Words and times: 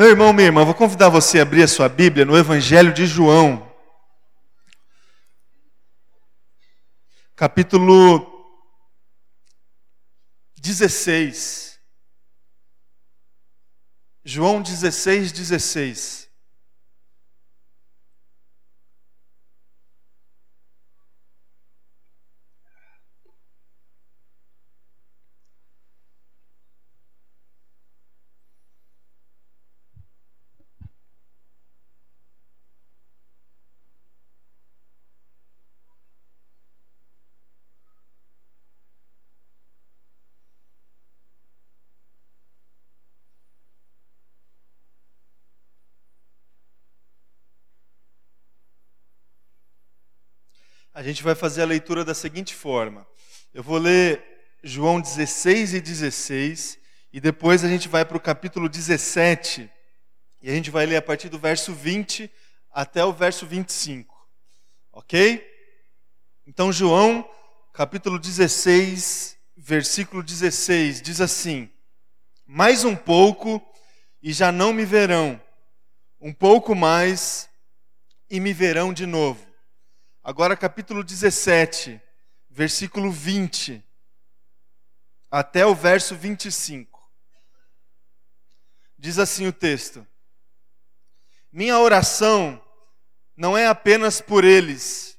Meu 0.00 0.08
irmão, 0.08 0.32
minha 0.32 0.46
irmã, 0.46 0.64
vou 0.64 0.74
convidar 0.74 1.10
você 1.10 1.38
a 1.38 1.42
abrir 1.42 1.62
a 1.62 1.68
sua 1.68 1.86
Bíblia 1.86 2.24
no 2.24 2.34
Evangelho 2.34 2.90
de 2.90 3.04
João, 3.04 3.70
capítulo 7.36 8.26
16. 10.56 11.78
João 14.24 14.62
16, 14.62 15.32
16. 15.32 16.30
A 50.99 50.99
gente 51.10 51.22
vai 51.22 51.34
fazer 51.34 51.62
a 51.62 51.66
leitura 51.66 52.04
da 52.04 52.14
seguinte 52.14 52.54
forma: 52.54 53.06
eu 53.52 53.62
vou 53.62 53.78
ler 53.78 54.24
João 54.62 55.00
16 55.00 55.74
e 55.74 55.80
16, 55.80 56.78
e 57.12 57.20
depois 57.20 57.64
a 57.64 57.68
gente 57.68 57.88
vai 57.88 58.04
para 58.04 58.16
o 58.16 58.20
capítulo 58.20 58.68
17, 58.68 59.68
e 60.40 60.50
a 60.50 60.54
gente 60.54 60.70
vai 60.70 60.86
ler 60.86 60.96
a 60.96 61.02
partir 61.02 61.28
do 61.28 61.38
verso 61.38 61.74
20 61.74 62.30
até 62.72 63.04
o 63.04 63.12
verso 63.12 63.44
25. 63.46 64.16
Ok? 64.92 65.46
Então, 66.46 66.72
João, 66.72 67.28
capítulo 67.72 68.18
16, 68.18 69.36
versículo 69.56 70.22
16, 70.22 71.02
diz 71.02 71.20
assim: 71.20 71.68
Mais 72.46 72.84
um 72.84 72.94
pouco 72.94 73.60
e 74.22 74.32
já 74.32 74.52
não 74.52 74.72
me 74.72 74.84
verão, 74.84 75.40
um 76.20 76.32
pouco 76.32 76.74
mais 76.74 77.48
e 78.30 78.38
me 78.38 78.52
verão 78.52 78.92
de 78.92 79.06
novo 79.06 79.49
Agora, 80.22 80.54
capítulo 80.54 81.02
17, 81.02 81.98
versículo 82.50 83.10
20, 83.10 83.82
até 85.30 85.64
o 85.64 85.74
verso 85.74 86.14
25. 86.14 87.00
Diz 88.98 89.18
assim 89.18 89.46
o 89.46 89.52
texto: 89.52 90.06
Minha 91.50 91.78
oração 91.78 92.62
não 93.34 93.56
é 93.56 93.66
apenas 93.66 94.20
por 94.20 94.44
eles, 94.44 95.18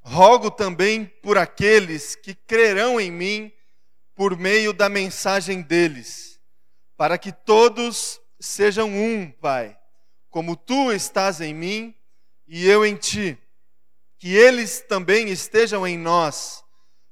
rogo 0.00 0.50
também 0.50 1.06
por 1.06 1.38
aqueles 1.38 2.16
que 2.16 2.34
crerão 2.34 3.00
em 3.00 3.12
mim 3.12 3.52
por 4.16 4.36
meio 4.36 4.72
da 4.72 4.88
mensagem 4.88 5.62
deles, 5.62 6.40
para 6.96 7.16
que 7.16 7.30
todos 7.30 8.20
sejam 8.40 8.88
um, 8.88 9.30
Pai, 9.30 9.78
como 10.28 10.56
tu 10.56 10.90
estás 10.90 11.40
em 11.40 11.54
mim 11.54 11.94
e 12.48 12.66
eu 12.66 12.84
em 12.84 12.96
ti 12.96 13.38
que 14.24 14.34
eles 14.34 14.80
também 14.80 15.28
estejam 15.28 15.86
em 15.86 15.98
nós, 15.98 16.64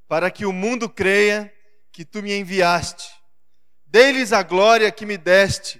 para 0.09 0.31
que 0.31 0.47
o 0.47 0.53
mundo 0.53 0.89
creia 0.89 1.53
que 1.93 2.07
tu 2.07 2.23
me 2.23 2.33
enviaste. 2.33 3.07
Dê-lhes 3.85 4.33
a 4.33 4.43
glória 4.43 4.91
que 4.91 5.05
me 5.05 5.19
deste, 5.19 5.79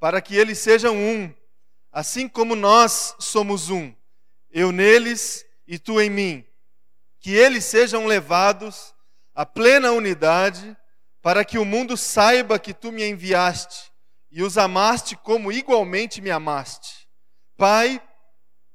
para 0.00 0.18
que 0.22 0.34
eles 0.34 0.58
sejam 0.58 0.96
um, 0.96 1.30
assim 1.92 2.26
como 2.26 2.56
nós 2.56 3.14
somos 3.18 3.68
um, 3.68 3.94
eu 4.50 4.72
neles 4.72 5.44
e 5.66 5.78
tu 5.78 6.00
em 6.00 6.08
mim. 6.08 6.46
Que 7.20 7.32
eles 7.32 7.66
sejam 7.66 8.06
levados 8.06 8.94
à 9.34 9.44
plena 9.44 9.92
unidade, 9.92 10.74
para 11.20 11.44
que 11.44 11.58
o 11.58 11.66
mundo 11.66 11.98
saiba 11.98 12.58
que 12.58 12.72
tu 12.72 12.90
me 12.90 13.06
enviaste 13.06 13.92
e 14.30 14.42
os 14.42 14.56
amaste 14.56 15.16
como 15.16 15.52
igualmente 15.52 16.22
me 16.22 16.30
amaste. 16.30 17.06
Pai, 17.58 18.00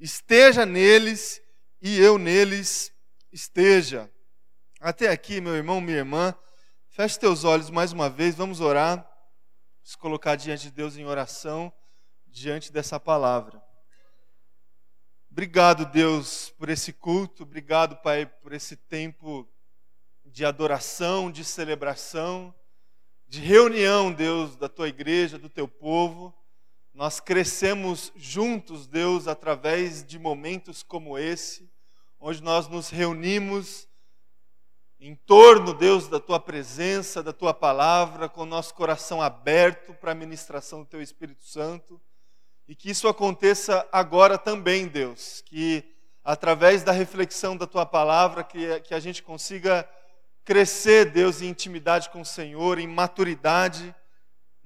esteja 0.00 0.64
neles 0.64 1.42
e 1.80 1.98
eu 1.98 2.18
neles 2.18 2.92
esteja. 3.30 4.10
Até 4.80 5.08
aqui, 5.08 5.40
meu 5.40 5.54
irmão, 5.54 5.80
minha 5.80 5.98
irmã, 5.98 6.34
feche 6.88 7.18
teus 7.18 7.44
olhos 7.44 7.68
mais 7.68 7.92
uma 7.92 8.08
vez, 8.08 8.34
vamos 8.34 8.60
orar, 8.60 9.06
se 9.84 9.96
colocar 9.96 10.36
diante 10.36 10.64
de 10.64 10.70
Deus 10.70 10.96
em 10.96 11.04
oração, 11.04 11.72
diante 12.26 12.72
dessa 12.72 12.98
palavra. 12.98 13.62
Obrigado, 15.30 15.84
Deus, 15.84 16.50
por 16.58 16.68
esse 16.70 16.92
culto, 16.92 17.42
obrigado, 17.42 17.96
Pai, 17.98 18.26
por 18.26 18.52
esse 18.52 18.76
tempo 18.76 19.48
de 20.24 20.44
adoração, 20.44 21.30
de 21.30 21.44
celebração, 21.44 22.54
de 23.28 23.40
reunião, 23.40 24.12
Deus, 24.12 24.56
da 24.56 24.68
tua 24.68 24.88
igreja, 24.88 25.38
do 25.38 25.48
teu 25.48 25.68
povo. 25.68 26.34
Nós 26.92 27.20
crescemos 27.20 28.12
juntos, 28.16 28.86
Deus, 28.86 29.28
através 29.28 30.04
de 30.04 30.18
momentos 30.18 30.82
como 30.82 31.16
esse, 31.16 31.70
onde 32.18 32.42
nós 32.42 32.68
nos 32.68 32.90
reunimos 32.90 33.88
em 34.98 35.14
torno, 35.14 35.72
Deus, 35.72 36.08
da 36.08 36.20
tua 36.20 36.38
presença, 36.38 37.22
da 37.22 37.32
tua 37.32 37.54
palavra, 37.54 38.28
com 38.28 38.42
o 38.42 38.46
nosso 38.46 38.74
coração 38.74 39.22
aberto 39.22 39.94
para 39.94 40.12
a 40.12 40.14
ministração 40.14 40.80
do 40.80 40.86
teu 40.86 41.00
Espírito 41.00 41.44
Santo. 41.44 41.98
E 42.68 42.74
que 42.74 42.90
isso 42.90 43.08
aconteça 43.08 43.88
agora 43.90 44.36
também, 44.36 44.86
Deus, 44.86 45.42
que 45.46 45.82
através 46.22 46.82
da 46.82 46.92
reflexão 46.92 47.56
da 47.56 47.66
tua 47.66 47.86
palavra, 47.86 48.44
que, 48.44 48.80
que 48.80 48.92
a 48.92 49.00
gente 49.00 49.22
consiga 49.22 49.88
crescer, 50.44 51.06
Deus, 51.06 51.40
em 51.40 51.48
intimidade 51.48 52.10
com 52.10 52.20
o 52.20 52.26
Senhor, 52.26 52.78
em 52.78 52.86
maturidade 52.86 53.94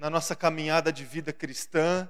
na 0.04 0.10
nossa 0.10 0.36
caminhada 0.36 0.92
de 0.92 1.02
vida 1.02 1.32
cristã. 1.32 2.06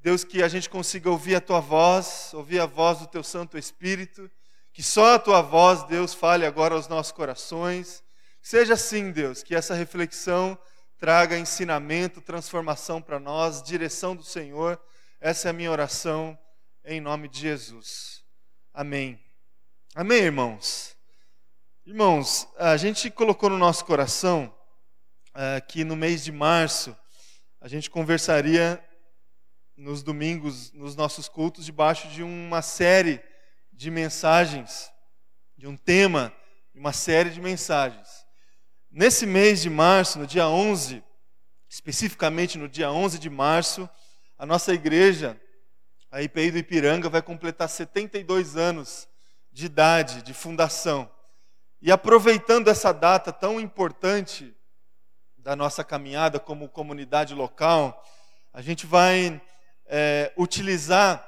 Deus, 0.00 0.24
que 0.24 0.42
a 0.42 0.48
gente 0.48 0.68
consiga 0.68 1.08
ouvir 1.08 1.36
a 1.36 1.40
tua 1.40 1.60
voz, 1.60 2.34
ouvir 2.34 2.58
a 2.58 2.66
voz 2.66 2.98
do 2.98 3.06
teu 3.06 3.22
Santo 3.22 3.56
Espírito, 3.56 4.28
que 4.72 4.82
só 4.82 5.14
a 5.14 5.18
tua 5.20 5.42
voz, 5.42 5.84
Deus, 5.84 6.12
fale 6.12 6.44
agora 6.44 6.74
aos 6.74 6.88
nossos 6.88 7.12
corações. 7.12 8.02
Seja 8.42 8.74
assim, 8.74 9.12
Deus, 9.12 9.44
que 9.44 9.54
essa 9.54 9.76
reflexão 9.76 10.58
traga 10.98 11.38
ensinamento, 11.38 12.20
transformação 12.20 13.00
para 13.00 13.20
nós, 13.20 13.62
direção 13.62 14.16
do 14.16 14.24
Senhor. 14.24 14.76
Essa 15.20 15.46
é 15.46 15.50
a 15.50 15.54
minha 15.54 15.70
oração 15.70 16.36
em 16.84 17.00
nome 17.00 17.28
de 17.28 17.38
Jesus. 17.38 18.24
Amém. 18.74 19.20
Amém, 19.94 20.18
irmãos. 20.18 20.96
Irmãos, 21.86 22.48
a 22.58 22.76
gente 22.76 23.08
colocou 23.08 23.48
no 23.48 23.56
nosso 23.56 23.84
coração 23.84 24.52
uh, 25.28 25.64
que 25.68 25.84
no 25.84 25.94
mês 25.94 26.24
de 26.24 26.32
março 26.32 26.96
a 27.66 27.68
gente 27.68 27.90
conversaria 27.90 28.80
nos 29.76 30.00
domingos, 30.00 30.70
nos 30.70 30.94
nossos 30.94 31.28
cultos, 31.28 31.64
debaixo 31.64 32.06
de 32.06 32.22
uma 32.22 32.62
série 32.62 33.20
de 33.72 33.90
mensagens, 33.90 34.88
de 35.58 35.66
um 35.66 35.76
tema, 35.76 36.32
uma 36.72 36.92
série 36.92 37.28
de 37.28 37.40
mensagens. 37.40 38.24
Nesse 38.88 39.26
mês 39.26 39.62
de 39.62 39.68
março, 39.68 40.16
no 40.16 40.28
dia 40.28 40.46
11, 40.46 41.02
especificamente 41.68 42.56
no 42.56 42.68
dia 42.68 42.88
11 42.88 43.18
de 43.18 43.28
março, 43.28 43.90
a 44.38 44.46
nossa 44.46 44.72
igreja, 44.72 45.36
a 46.08 46.22
IPI 46.22 46.52
do 46.52 46.58
Ipiranga, 46.58 47.08
vai 47.08 47.20
completar 47.20 47.68
72 47.68 48.56
anos 48.56 49.08
de 49.50 49.66
idade, 49.66 50.22
de 50.22 50.32
fundação. 50.32 51.10
E 51.82 51.90
aproveitando 51.90 52.68
essa 52.68 52.92
data 52.92 53.32
tão 53.32 53.60
importante 53.60 54.55
da 55.46 55.54
nossa 55.54 55.84
caminhada 55.84 56.40
como 56.40 56.68
comunidade 56.68 57.32
local, 57.32 58.04
a 58.52 58.60
gente 58.60 58.84
vai 58.84 59.40
é, 59.86 60.32
utilizar 60.36 61.24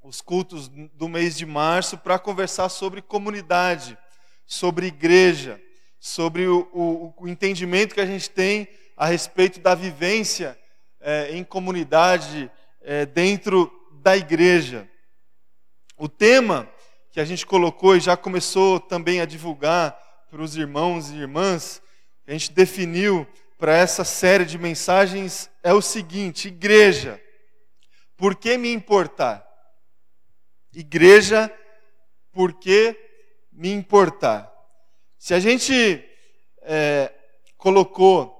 os 0.00 0.20
cultos 0.20 0.68
do 0.68 1.08
mês 1.08 1.36
de 1.36 1.44
março 1.44 1.98
para 1.98 2.20
conversar 2.20 2.68
sobre 2.68 3.02
comunidade, 3.02 3.98
sobre 4.46 4.86
igreja, 4.86 5.60
sobre 5.98 6.46
o, 6.46 6.70
o, 6.72 7.14
o, 7.24 7.28
entendimento 7.28 7.96
que 7.96 8.00
a 8.00 8.06
gente 8.06 8.30
tem 8.30 8.68
a 8.96 9.06
respeito 9.06 9.58
da 9.58 9.74
vivência 9.74 10.56
é, 11.00 11.36
em 11.36 11.42
comunidade 11.42 12.48
é, 12.80 13.04
dentro 13.04 13.72
da 13.94 14.16
igreja. 14.16 14.88
O 15.98 16.08
tema 16.08 16.70
que 17.10 17.18
a 17.18 17.24
gente 17.24 17.44
colocou 17.44 17.96
e 17.96 18.00
já 18.00 18.16
começou 18.16 18.78
também 18.78 19.20
a 19.20 19.24
divulgar 19.24 19.98
para 20.30 20.40
os 20.40 20.56
irmãos 20.56 21.10
e 21.10 21.16
irmãs, 21.16 21.82
que 22.24 22.30
a 22.30 22.32
gente 22.32 22.52
definiu 22.52 23.26
para 23.58 23.76
essa 23.76 24.04
série 24.04 24.44
de 24.44 24.58
mensagens 24.58 25.50
é 25.62 25.72
o 25.72 25.82
seguinte: 25.82 26.48
igreja, 26.48 27.20
por 28.16 28.34
que 28.36 28.56
me 28.56 28.72
importar? 28.72 29.46
Igreja, 30.74 31.52
por 32.32 32.54
que 32.54 32.96
me 33.52 33.70
importar? 33.70 34.52
Se 35.18 35.34
a 35.34 35.40
gente 35.40 36.04
é, 36.62 37.12
colocou 37.56 38.38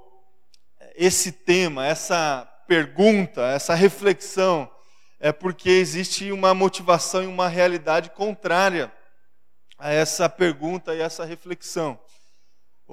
esse 0.95 1.33
tema, 1.33 1.87
essa 1.87 2.49
pergunta, 2.67 3.43
essa 3.43 3.75
reflexão, 3.75 4.71
é 5.21 5.31
porque 5.31 5.71
existe 5.71 6.33
uma 6.33 6.55
motivação 6.55 7.23
e 7.23 7.27
uma 7.27 7.49
realidade 7.49 8.11
contrária 8.11 8.93
a 9.79 9.93
essa 9.93 10.29
pergunta 10.29 10.95
e 10.95 11.01
essa 11.01 11.25
reflexão. 11.25 11.99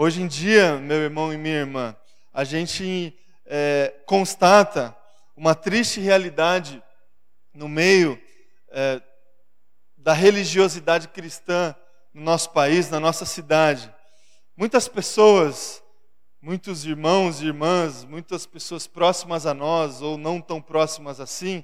Hoje 0.02 0.22
em 0.22 0.28
dia, 0.28 0.78
meu 0.78 0.96
irmão 0.96 1.34
e 1.34 1.38
minha 1.38 1.58
irmã, 1.58 1.94
a 2.34 2.46
gente 2.46 3.14
é, 3.46 3.94
constata 4.06 4.96
uma 5.36 5.54
triste 5.54 6.00
realidade 6.00 6.82
no 7.54 7.68
meio 7.68 8.18
é, 8.70 9.02
da 9.98 10.14
religiosidade 10.14 11.10
cristã 11.10 11.76
no 12.14 12.22
nosso 12.22 12.52
país, 12.52 12.90
na 12.90 12.98
nossa 12.98 13.26
cidade. 13.26 13.94
Muitas 14.56 14.88
pessoas, 14.88 15.84
muitos 16.42 16.86
irmãos 16.86 17.42
e 17.42 17.48
irmãs, 17.48 18.06
muitas 18.06 18.46
pessoas 18.46 18.88
próximas 18.88 19.46
a 19.46 19.54
nós 19.54 20.02
ou 20.02 20.18
não 20.18 20.40
tão 20.40 20.62
próximas 20.62 21.20
assim, 21.20 21.62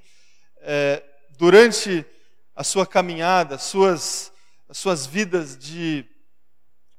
é, 0.58 1.02
durante 1.38 2.06
a 2.54 2.66
sua 2.66 2.86
caminhada, 2.86 3.58
suas, 3.58 4.30
as 4.68 4.78
suas 4.78 5.06
vidas 5.06 5.58
de 5.58 6.06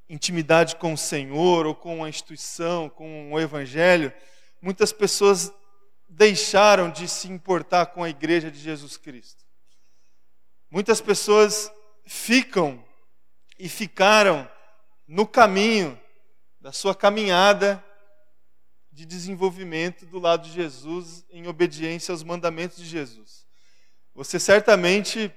intimidade 0.09 0.77
com 0.77 0.93
o 0.93 0.99
Senhor 0.99 1.67
ou 1.67 1.75
com 1.75 2.05
a 2.05 2.09
instituição, 2.09 2.89
com 2.89 3.33
o 3.33 3.41
Evangelho, 3.41 4.13
muitas 4.61 4.93
pessoas 4.93 5.53
deixaram 6.09 6.91
de 6.91 7.09
se 7.09 7.29
importar 7.29 7.87
com 7.87 8.03
a 8.03 8.09
igreja 8.09 8.51
de 8.51 8.59
Jesus 8.59 8.97
Cristo. 8.97 9.45
Muitas 10.71 11.01
pessoas 11.01 11.71
ficam 12.05 12.85
e 13.59 13.69
ficaram 13.69 14.49
no 15.07 15.27
caminho 15.27 15.99
da 16.61 16.73
sua 16.73 16.95
caminhada 16.95 17.83
de 18.91 19.05
desenvolvimento 19.05 20.07
do 20.07 20.19
lado 20.19 20.49
de 20.49 20.53
Jesus 20.53 21.25
em 21.31 21.47
obediência 21.47 22.13
aos 22.13 22.23
mandamentos 22.23 22.79
de 22.79 22.87
Jesus. 22.87 23.47
Você 24.15 24.41
certamente, 24.41 25.33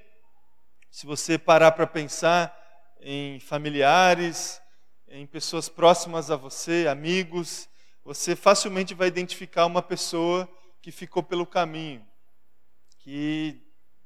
se 0.90 1.06
você 1.06 1.38
parar 1.38 1.74
para 1.74 1.86
pensar 1.86 2.56
em 3.00 3.40
familiares, 3.40 4.62
em 5.08 5.26
pessoas 5.26 5.70
próximas 5.70 6.30
a 6.30 6.36
você, 6.36 6.88
amigos, 6.88 7.70
você 8.04 8.36
facilmente 8.36 8.94
vai 8.94 9.08
identificar 9.08 9.66
uma 9.66 9.82
pessoa 9.82 10.48
que 10.82 10.92
ficou 10.92 11.24
pelo 11.24 11.46
caminho, 11.46 12.06
que 13.00 13.62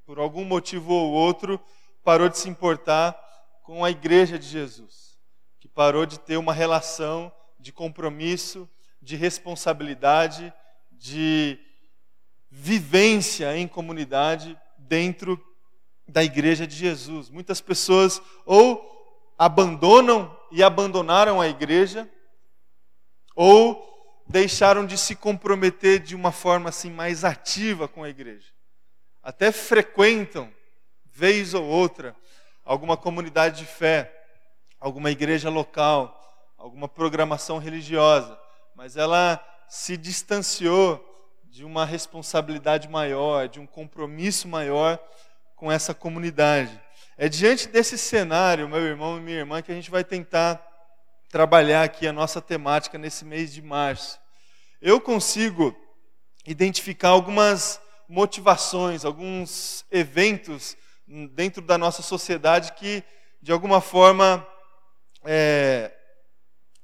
por 0.05 0.19
algum 0.19 0.43
motivo 0.43 0.93
ou 0.93 1.11
outro 1.11 1.59
parou 2.03 2.29
de 2.29 2.37
se 2.37 2.49
importar 2.49 3.19
com 3.63 3.83
a 3.83 3.91
igreja 3.91 4.37
de 4.37 4.47
Jesus, 4.47 5.17
que 5.59 5.67
parou 5.67 6.05
de 6.05 6.19
ter 6.19 6.37
uma 6.37 6.53
relação 6.53 7.31
de 7.59 7.71
compromisso, 7.71 8.69
de 9.01 9.15
responsabilidade, 9.15 10.53
de 10.91 11.59
vivência 12.49 13.57
em 13.57 13.67
comunidade 13.67 14.57
dentro 14.77 15.41
da 16.13 16.23
igreja 16.23 16.67
de 16.67 16.75
Jesus. 16.75 17.31
Muitas 17.31 17.59
pessoas 17.59 18.21
ou 18.45 19.33
abandonam 19.37 20.37
e 20.51 20.61
abandonaram 20.61 21.41
a 21.41 21.47
igreja, 21.47 22.07
ou 23.35 24.23
deixaram 24.27 24.85
de 24.85 24.95
se 24.95 25.15
comprometer 25.15 25.99
de 25.99 26.15
uma 26.15 26.31
forma 26.31 26.69
assim 26.69 26.91
mais 26.91 27.25
ativa 27.25 27.87
com 27.87 28.03
a 28.03 28.09
igreja. 28.09 28.53
Até 29.23 29.51
frequentam, 29.51 30.53
vez 31.05 31.55
ou 31.55 31.65
outra, 31.65 32.15
alguma 32.63 32.95
comunidade 32.95 33.57
de 33.57 33.65
fé, 33.65 34.13
alguma 34.79 35.09
igreja 35.09 35.49
local, 35.49 36.19
alguma 36.55 36.87
programação 36.87 37.57
religiosa, 37.57 38.39
mas 38.75 38.95
ela 38.95 39.43
se 39.67 39.97
distanciou 39.97 41.03
de 41.45 41.65
uma 41.65 41.85
responsabilidade 41.85 42.87
maior, 42.87 43.49
de 43.49 43.59
um 43.59 43.65
compromisso 43.65 44.47
maior 44.47 44.99
com 45.63 45.71
essa 45.71 45.93
comunidade. 45.93 46.77
É 47.17 47.29
diante 47.29 47.69
desse 47.69 47.97
cenário, 47.97 48.67
meu 48.67 48.81
irmão 48.81 49.17
e 49.17 49.21
minha 49.21 49.37
irmã, 49.37 49.61
que 49.61 49.71
a 49.71 49.75
gente 49.75 49.89
vai 49.89 50.03
tentar 50.03 50.61
trabalhar 51.29 51.83
aqui 51.83 52.05
a 52.05 52.11
nossa 52.11 52.41
temática 52.41 52.97
nesse 52.97 53.23
mês 53.23 53.53
de 53.53 53.61
março. 53.61 54.19
Eu 54.81 54.99
consigo 54.99 55.73
identificar 56.45 57.07
algumas 57.07 57.79
motivações, 58.09 59.05
alguns 59.05 59.85
eventos 59.89 60.75
dentro 61.31 61.61
da 61.61 61.77
nossa 61.77 62.01
sociedade 62.01 62.73
que, 62.73 63.01
de 63.41 63.53
alguma 63.53 63.79
forma, 63.79 64.45
é, 65.23 65.93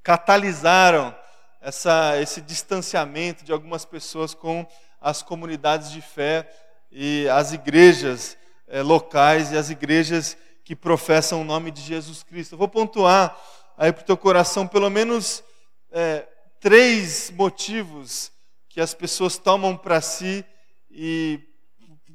catalisaram 0.02 1.14
essa, 1.60 2.18
esse 2.18 2.40
distanciamento 2.40 3.44
de 3.44 3.52
algumas 3.52 3.84
pessoas 3.84 4.32
com 4.32 4.66
as 4.98 5.22
comunidades 5.22 5.90
de 5.90 6.00
fé 6.00 6.50
e 6.90 7.28
as 7.28 7.52
igrejas 7.52 8.39
é, 8.70 8.80
locais 8.82 9.50
e 9.50 9.58
as 9.58 9.68
igrejas 9.68 10.36
que 10.64 10.74
professam 10.76 11.40
o 11.40 11.44
nome 11.44 11.70
de 11.70 11.82
Jesus 11.82 12.22
Cristo. 12.22 12.54
Eu 12.54 12.58
vou 12.58 12.68
pontuar 12.68 13.36
aí 13.76 13.92
para 13.92 14.02
o 14.02 14.06
teu 14.06 14.16
coração 14.16 14.66
pelo 14.66 14.88
menos 14.88 15.42
é, 15.90 16.26
três 16.60 17.30
motivos 17.30 18.30
que 18.68 18.80
as 18.80 18.94
pessoas 18.94 19.36
tomam 19.36 19.76
para 19.76 20.00
si 20.00 20.44
e 20.90 21.40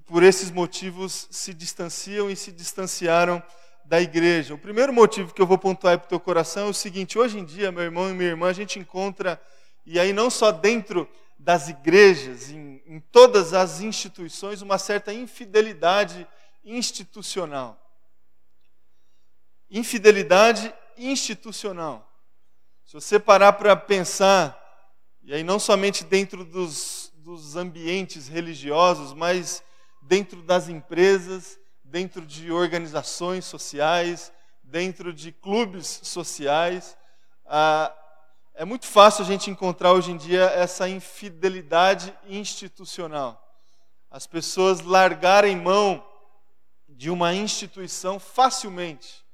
por 0.05 0.23
esses 0.23 0.49
motivos 0.49 1.27
se 1.29 1.53
distanciam 1.53 2.29
e 2.29 2.35
se 2.35 2.51
distanciaram 2.51 3.43
da 3.83 3.99
igreja. 4.01 4.53
O 4.53 4.57
primeiro 4.57 4.93
motivo 4.93 5.33
que 5.33 5.41
eu 5.41 5.47
vou 5.47 5.57
pontuar 5.57 5.97
para 5.99 6.05
o 6.05 6.09
teu 6.09 6.19
coração 6.19 6.67
é 6.67 6.69
o 6.69 6.73
seguinte: 6.73 7.19
hoje 7.19 7.37
em 7.37 7.43
dia, 7.45 7.71
meu 7.71 7.83
irmão 7.83 8.09
e 8.09 8.13
minha 8.13 8.29
irmã, 8.29 8.49
a 8.49 8.53
gente 8.53 8.79
encontra, 8.79 9.39
e 9.85 9.99
aí 9.99 10.13
não 10.13 10.29
só 10.29 10.51
dentro 10.51 11.07
das 11.37 11.67
igrejas, 11.67 12.49
em, 12.49 12.81
em 12.87 12.99
todas 12.99 13.53
as 13.53 13.81
instituições, 13.81 14.61
uma 14.61 14.77
certa 14.77 15.13
infidelidade 15.13 16.25
institucional. 16.65 17.79
Infidelidade 19.69 20.73
institucional. 20.97 22.11
Se 22.85 22.93
você 22.93 23.19
parar 23.19 23.53
para 23.53 23.75
pensar, 23.75 24.59
e 25.23 25.33
aí 25.33 25.43
não 25.43 25.59
somente 25.59 26.03
dentro 26.03 26.43
dos, 26.43 27.11
dos 27.15 27.55
ambientes 27.55 28.27
religiosos, 28.27 29.13
mas 29.13 29.63
dentro 30.01 30.41
das 30.41 30.69
empresas, 30.69 31.59
dentro 31.83 32.25
de 32.25 32.51
organizações 32.51 33.45
sociais, 33.45 34.31
dentro 34.63 35.13
de 35.13 35.31
clubes 35.31 36.01
sociais, 36.03 36.97
ah, 37.45 37.93
é 38.53 38.63
muito 38.63 38.87
fácil 38.87 39.23
a 39.23 39.27
gente 39.27 39.49
encontrar 39.49 39.93
hoje 39.93 40.11
em 40.11 40.17
dia 40.17 40.43
essa 40.45 40.87
infidelidade 40.87 42.15
institucional. 42.27 43.41
As 44.09 44.25
pessoas 44.25 44.81
largarem 44.81 45.55
mão 45.57 46.05
de 46.95 47.09
uma 47.09 47.33
instituição 47.33 48.19
facilmente, 48.19 49.25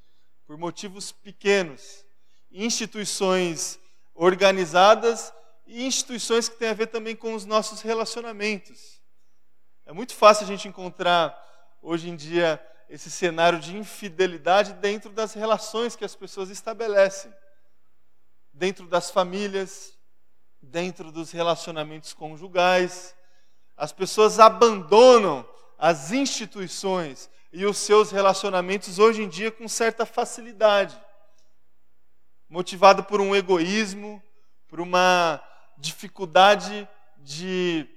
por 0.47 0.57
motivos 0.57 1.11
pequenos. 1.11 2.03
Instituições 2.51 3.79
organizadas 4.15 5.31
e 5.67 5.85
instituições 5.85 6.49
que 6.49 6.57
têm 6.57 6.69
a 6.69 6.73
ver 6.73 6.87
também 6.87 7.15
com 7.15 7.35
os 7.35 7.45
nossos 7.45 7.81
relacionamentos. 7.81 8.99
É 9.85 9.93
muito 9.93 10.15
fácil 10.15 10.43
a 10.43 10.47
gente 10.47 10.67
encontrar 10.67 11.37
hoje 11.81 12.09
em 12.09 12.15
dia 12.15 12.59
esse 12.89 13.09
cenário 13.11 13.59
de 13.59 13.77
infidelidade 13.77 14.73
dentro 14.73 15.11
das 15.11 15.33
relações 15.33 15.95
que 15.95 16.03
as 16.03 16.15
pessoas 16.15 16.49
estabelecem, 16.49 17.31
dentro 18.51 18.87
das 18.87 19.11
famílias, 19.11 19.97
dentro 20.61 21.11
dos 21.11 21.31
relacionamentos 21.31 22.11
conjugais. 22.11 23.15
As 23.77 23.91
pessoas 23.91 24.39
abandonam 24.39 25.47
as 25.77 26.11
instituições 26.11 27.29
e 27.51 27.65
os 27.65 27.77
seus 27.77 28.11
relacionamentos 28.11 28.97
hoje 28.97 29.23
em 29.23 29.29
dia 29.29 29.51
com 29.51 29.67
certa 29.67 30.05
facilidade, 30.05 30.97
motivado 32.47 33.03
por 33.03 33.19
um 33.19 33.35
egoísmo, 33.35 34.21
por 34.67 34.79
uma 34.79 35.41
dificuldade 35.77 36.87
de 37.17 37.87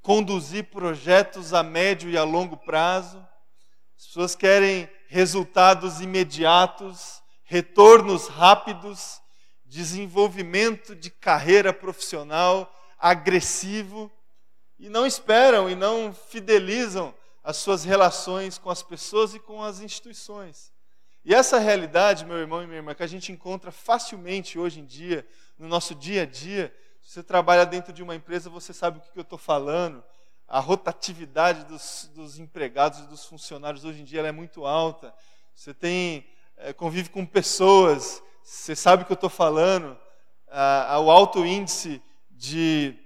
conduzir 0.00 0.64
projetos 0.64 1.52
a 1.52 1.62
médio 1.62 2.08
e 2.10 2.16
a 2.16 2.24
longo 2.24 2.56
prazo. 2.56 3.18
As 3.98 4.06
pessoas 4.06 4.34
querem 4.34 4.88
resultados 5.08 6.00
imediatos, 6.00 7.22
retornos 7.44 8.28
rápidos, 8.28 9.20
desenvolvimento 9.64 10.96
de 10.96 11.10
carreira 11.10 11.72
profissional 11.72 12.74
agressivo 12.98 14.10
e 14.78 14.88
não 14.88 15.06
esperam 15.06 15.68
e 15.68 15.74
não 15.74 16.12
fidelizam 16.12 17.14
as 17.50 17.58
suas 17.58 17.84
relações 17.84 18.58
com 18.58 18.70
as 18.70 18.82
pessoas 18.82 19.34
e 19.34 19.38
com 19.38 19.62
as 19.62 19.80
instituições. 19.80 20.72
E 21.24 21.34
essa 21.34 21.58
realidade, 21.58 22.24
meu 22.24 22.38
irmão 22.38 22.62
e 22.62 22.66
minha 22.66 22.78
irmã, 22.78 22.94
que 22.94 23.02
a 23.02 23.06
gente 23.06 23.30
encontra 23.30 23.70
facilmente 23.70 24.58
hoje 24.58 24.80
em 24.80 24.86
dia, 24.86 25.26
no 25.58 25.68
nosso 25.68 25.94
dia 25.94 26.22
a 26.22 26.26
dia, 26.26 26.74
se 27.02 27.12
você 27.12 27.22
trabalha 27.22 27.66
dentro 27.66 27.92
de 27.92 28.02
uma 28.02 28.14
empresa, 28.14 28.48
você 28.48 28.72
sabe 28.72 28.98
o 28.98 29.00
que 29.00 29.18
eu 29.18 29.22
estou 29.22 29.38
falando. 29.38 30.02
A 30.48 30.60
rotatividade 30.60 31.64
dos, 31.64 32.10
dos 32.14 32.38
empregados 32.38 33.00
e 33.00 33.06
dos 33.06 33.24
funcionários 33.24 33.84
hoje 33.84 34.00
em 34.00 34.04
dia 34.04 34.20
é 34.22 34.32
muito 34.32 34.64
alta. 34.64 35.12
Você 35.54 35.74
tem 35.74 36.26
é, 36.56 36.72
convive 36.72 37.08
com 37.08 37.24
pessoas, 37.24 38.22
você 38.42 38.76
sabe 38.76 39.02
o 39.02 39.06
que 39.06 39.12
eu 39.12 39.14
estou 39.14 39.30
falando. 39.30 39.98
Ah, 40.48 40.98
o 41.00 41.10
alto 41.10 41.44
índice 41.44 42.02
de 42.30 42.96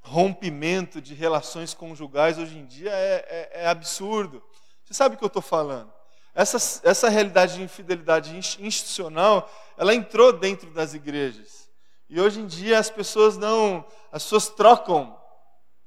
rompimento 0.00 1.00
de 1.00 1.14
relações 1.14 1.74
conjugais 1.74 2.38
hoje 2.38 2.58
em 2.58 2.66
dia 2.66 2.90
é, 2.90 3.50
é, 3.54 3.62
é 3.62 3.68
absurdo. 3.68 4.42
Você 4.84 4.94
sabe 4.94 5.14
o 5.14 5.18
que 5.18 5.24
eu 5.24 5.28
estou 5.28 5.42
falando. 5.42 5.92
Essa, 6.34 6.56
essa 6.88 7.08
realidade 7.08 7.54
de 7.54 7.62
infidelidade 7.62 8.36
institucional, 8.36 9.50
ela 9.76 9.94
entrou 9.94 10.32
dentro 10.32 10.70
das 10.70 10.94
igrejas. 10.94 11.68
E 12.08 12.20
hoje 12.20 12.40
em 12.40 12.46
dia 12.46 12.78
as 12.78 12.90
pessoas 12.90 13.36
não, 13.36 13.86
as 14.10 14.22
pessoas 14.22 14.48
trocam 14.48 15.16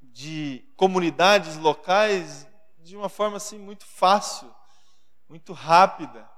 de 0.02 0.64
comunidades 0.78 1.58
locais 1.58 2.48
de 2.78 2.96
uma 2.96 3.10
forma 3.10 3.38
assim 3.38 3.58
muito 3.58 3.86
fácil, 3.86 4.54
muito 5.28 5.54
rápida. 5.54 6.30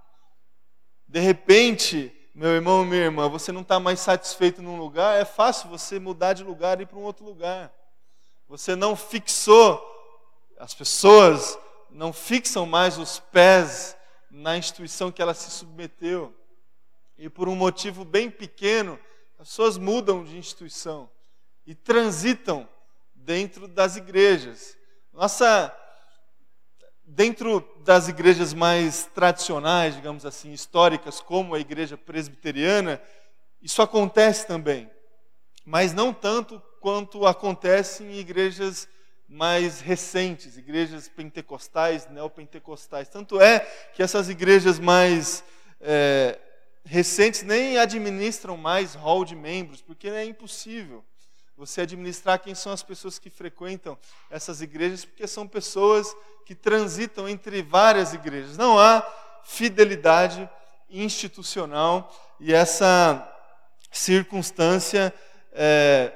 De 1.08 1.20
repente, 1.20 2.15
meu 2.36 2.50
irmão 2.50 2.84
minha 2.84 3.06
irmã, 3.06 3.30
você 3.30 3.50
não 3.54 3.62
está 3.62 3.80
mais 3.80 4.02
satisfeito 4.02 4.62
num 4.62 4.78
lugar, 4.78 5.18
é 5.18 5.24
fácil 5.24 5.70
você 5.70 5.98
mudar 5.98 6.34
de 6.34 6.44
lugar 6.44 6.80
e 6.80 6.84
ir 6.84 6.86
para 6.86 7.00
um 7.00 7.04
outro 7.04 7.24
lugar. 7.24 7.74
Você 8.50 8.76
não 8.76 8.94
fixou, 8.94 9.82
as 10.60 10.74
pessoas 10.74 11.58
não 11.90 12.12
fixam 12.12 12.66
mais 12.66 12.98
os 12.98 13.20
pés 13.20 13.96
na 14.30 14.58
instituição 14.58 15.14
que 15.14 15.22
ela 15.22 15.34
se 15.34 15.50
submeteu. 15.50 16.36
E 17.18 17.30
por 17.30 17.48
um 17.48 17.56
motivo 17.56 18.04
bem 18.04 18.30
pequeno, 18.30 19.00
as 19.40 19.48
pessoas 19.48 19.78
mudam 19.78 20.26
de 20.26 20.38
instituição 20.38 21.10
e 21.66 21.74
transitam 21.74 22.68
dentro 23.16 23.66
das 23.66 23.96
igrejas. 23.96 24.78
Nossa 25.14 25.74
dentro 27.06 27.68
das 27.84 28.08
igrejas 28.08 28.54
mais 28.54 29.10
tradicionais, 29.14 29.96
digamos 29.96 30.26
assim, 30.26 30.52
históricas, 30.52 31.22
como 31.22 31.56
a 31.56 31.60
igreja 31.60 31.98
presbiteriana, 31.98 33.02
isso 33.62 33.82
acontece 33.82 34.48
também. 34.48 34.90
Mas 35.66 35.94
não 35.94 36.14
tanto 36.14 36.62
quanto 36.80 37.26
acontece 37.26 38.04
em 38.04 38.20
igrejas 38.20 38.88
mais 39.28 39.82
recentes, 39.82 40.58
igrejas 40.58 41.08
pentecostais, 41.08 42.08
neopentecostais. 42.10 43.10
Tanto 43.10 43.42
é 43.42 43.60
que 43.94 44.04
essas 44.04 44.30
igrejas 44.30 44.80
mais 44.80 45.44
é, 45.82 46.38
recentes 46.84 47.42
nem 47.42 47.78
administram 47.78 48.56
mais 48.56 48.94
hall 48.94 49.26
de 49.26 49.36
membros, 49.36 49.82
porque 49.82 50.08
é 50.08 50.26
impossível 50.26 51.04
você 51.58 51.82
administrar 51.82 52.40
quem 52.40 52.54
são 52.54 52.72
as 52.72 52.84
pessoas 52.84 53.18
que 53.18 53.30
frequentam 53.30 53.98
essas 54.30 54.62
igrejas, 54.62 55.06
porque 55.06 55.26
são 55.28 55.48
pessoas 55.48 56.16
que 56.46 56.54
transitam 56.54 57.28
entre 57.28 57.62
várias 57.62 58.14
igrejas. 58.14 58.58
Não 58.58 58.78
há 58.78 59.06
fidelidade 59.44 60.50
institucional 60.90 62.14
e 62.40 62.54
essa 62.54 63.32
circunstância 63.92 65.14
é, 65.54 66.12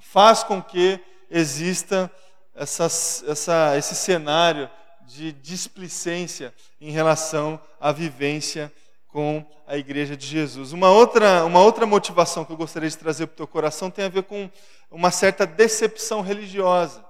faz 0.00 0.42
com 0.42 0.60
que 0.62 1.00
exista 1.30 2.10
essa, 2.54 2.84
essa, 2.84 3.78
esse 3.78 3.94
cenário 3.94 4.68
de 5.06 5.32
displicência 5.32 6.54
em 6.80 6.90
relação 6.90 7.60
à 7.80 7.92
vivência 7.92 8.72
com 9.12 9.44
a 9.66 9.76
igreja 9.76 10.16
de 10.16 10.26
Jesus. 10.26 10.72
Uma 10.72 10.90
outra, 10.90 11.44
uma 11.44 11.60
outra 11.60 11.84
motivação 11.84 12.44
que 12.44 12.52
eu 12.52 12.56
gostaria 12.56 12.88
de 12.88 12.96
trazer 12.96 13.26
para 13.26 13.34
o 13.34 13.36
teu 13.36 13.46
coração 13.46 13.90
tem 13.90 14.06
a 14.06 14.08
ver 14.08 14.22
com 14.22 14.50
uma 14.90 15.10
certa 15.10 15.46
decepção 15.46 16.22
religiosa. 16.22 17.04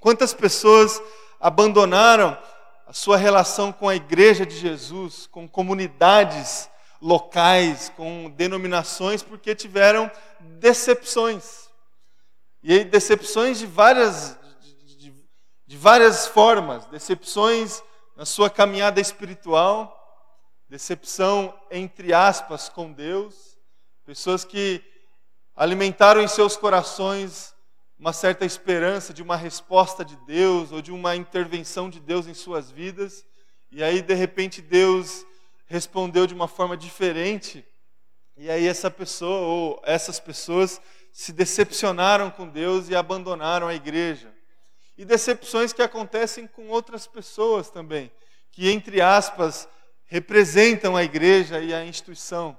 Quantas 0.00 0.32
pessoas 0.32 1.00
abandonaram 1.38 2.36
a 2.86 2.92
sua 2.92 3.18
relação 3.18 3.70
com 3.70 3.88
a 3.88 3.94
igreja 3.94 4.46
de 4.46 4.56
Jesus, 4.56 5.26
com 5.26 5.46
comunidades 5.46 6.70
locais, 7.02 7.92
com 7.94 8.30
denominações, 8.30 9.22
porque 9.22 9.54
tiveram 9.54 10.10
decepções. 10.40 11.68
E 12.62 12.72
aí, 12.72 12.84
decepções 12.84 13.58
de 13.58 13.66
várias, 13.66 14.38
de, 14.60 14.96
de, 14.96 15.14
de 15.66 15.76
várias 15.76 16.26
formas, 16.26 16.86
decepções 16.86 17.82
na 18.16 18.24
sua 18.24 18.48
caminhada 18.48 19.00
espiritual, 19.00 19.95
decepção, 20.68 21.54
entre 21.70 22.12
aspas, 22.12 22.68
com 22.68 22.92
Deus, 22.92 23.56
pessoas 24.04 24.44
que 24.44 24.82
alimentaram 25.54 26.20
em 26.20 26.28
seus 26.28 26.56
corações 26.56 27.54
uma 27.98 28.12
certa 28.12 28.44
esperança 28.44 29.14
de 29.14 29.22
uma 29.22 29.36
resposta 29.36 30.04
de 30.04 30.16
Deus 30.26 30.70
ou 30.70 30.82
de 30.82 30.92
uma 30.92 31.16
intervenção 31.16 31.88
de 31.88 31.98
Deus 31.98 32.26
em 32.26 32.34
suas 32.34 32.70
vidas, 32.70 33.24
e 33.70 33.82
aí 33.82 34.02
de 34.02 34.14
repente 34.14 34.60
Deus 34.60 35.24
respondeu 35.66 36.26
de 36.26 36.34
uma 36.34 36.46
forma 36.46 36.76
diferente, 36.76 37.64
e 38.36 38.50
aí 38.50 38.66
essa 38.66 38.90
pessoa 38.90 39.40
ou 39.40 39.82
essas 39.84 40.20
pessoas 40.20 40.80
se 41.10 41.32
decepcionaram 41.32 42.30
com 42.30 42.46
Deus 42.46 42.90
e 42.90 42.94
abandonaram 42.94 43.66
a 43.66 43.74
igreja. 43.74 44.30
E 44.98 45.04
decepções 45.04 45.72
que 45.72 45.80
acontecem 45.80 46.46
com 46.46 46.68
outras 46.68 47.06
pessoas 47.06 47.70
também, 47.70 48.12
que 48.52 48.70
entre 48.70 49.00
aspas 49.00 49.66
representam 50.06 50.96
a 50.96 51.02
igreja 51.02 51.60
e 51.60 51.74
a 51.74 51.84
instituição. 51.84 52.56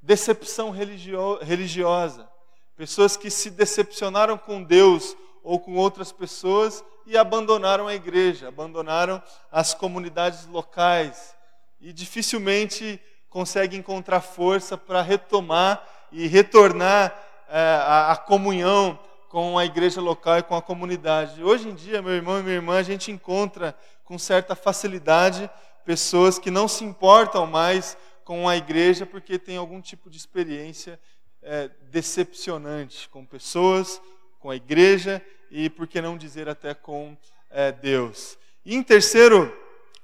Decepção 0.00 0.70
religio 0.70 1.38
religiosa. 1.42 2.28
Pessoas 2.76 3.16
que 3.16 3.30
se 3.30 3.50
decepcionaram 3.50 4.38
com 4.38 4.62
Deus 4.62 5.16
ou 5.42 5.58
com 5.58 5.74
outras 5.76 6.12
pessoas 6.12 6.84
e 7.06 7.16
abandonaram 7.16 7.88
a 7.88 7.94
igreja, 7.94 8.48
abandonaram 8.48 9.22
as 9.50 9.74
comunidades 9.74 10.46
locais 10.46 11.34
e 11.80 11.92
dificilmente 11.92 13.00
conseguem 13.28 13.80
encontrar 13.80 14.20
força 14.20 14.76
para 14.76 15.02
retomar 15.02 15.84
e 16.10 16.26
retornar 16.26 17.14
é, 17.48 17.58
a, 17.58 18.12
a 18.12 18.16
comunhão 18.16 18.98
com 19.28 19.58
a 19.58 19.64
igreja 19.64 20.00
local 20.00 20.38
e 20.38 20.42
com 20.42 20.56
a 20.56 20.62
comunidade. 20.62 21.42
Hoje 21.42 21.68
em 21.68 21.74
dia, 21.74 22.00
meu 22.00 22.12
irmão 22.12 22.38
e 22.40 22.42
minha 22.42 22.54
irmã, 22.54 22.78
a 22.78 22.82
gente 22.82 23.10
encontra 23.10 23.76
com 24.06 24.18
certa 24.18 24.54
facilidade 24.54 25.50
pessoas 25.84 26.38
que 26.38 26.50
não 26.50 26.66
se 26.66 26.84
importam 26.84 27.46
mais 27.46 27.98
com 28.24 28.48
a 28.48 28.56
igreja 28.56 29.04
porque 29.04 29.38
tem 29.38 29.56
algum 29.56 29.80
tipo 29.80 30.08
de 30.08 30.16
experiência 30.16 30.98
é, 31.42 31.70
decepcionante 31.90 33.08
com 33.08 33.24
pessoas, 33.24 34.00
com 34.40 34.50
a 34.50 34.56
igreja 34.56 35.22
e, 35.50 35.68
por 35.68 35.86
que 35.86 36.00
não 36.00 36.16
dizer, 36.16 36.48
até 36.48 36.72
com 36.72 37.16
é, 37.50 37.70
Deus. 37.70 38.38
E 38.64 38.74
em 38.74 38.82
terceiro 38.82 39.54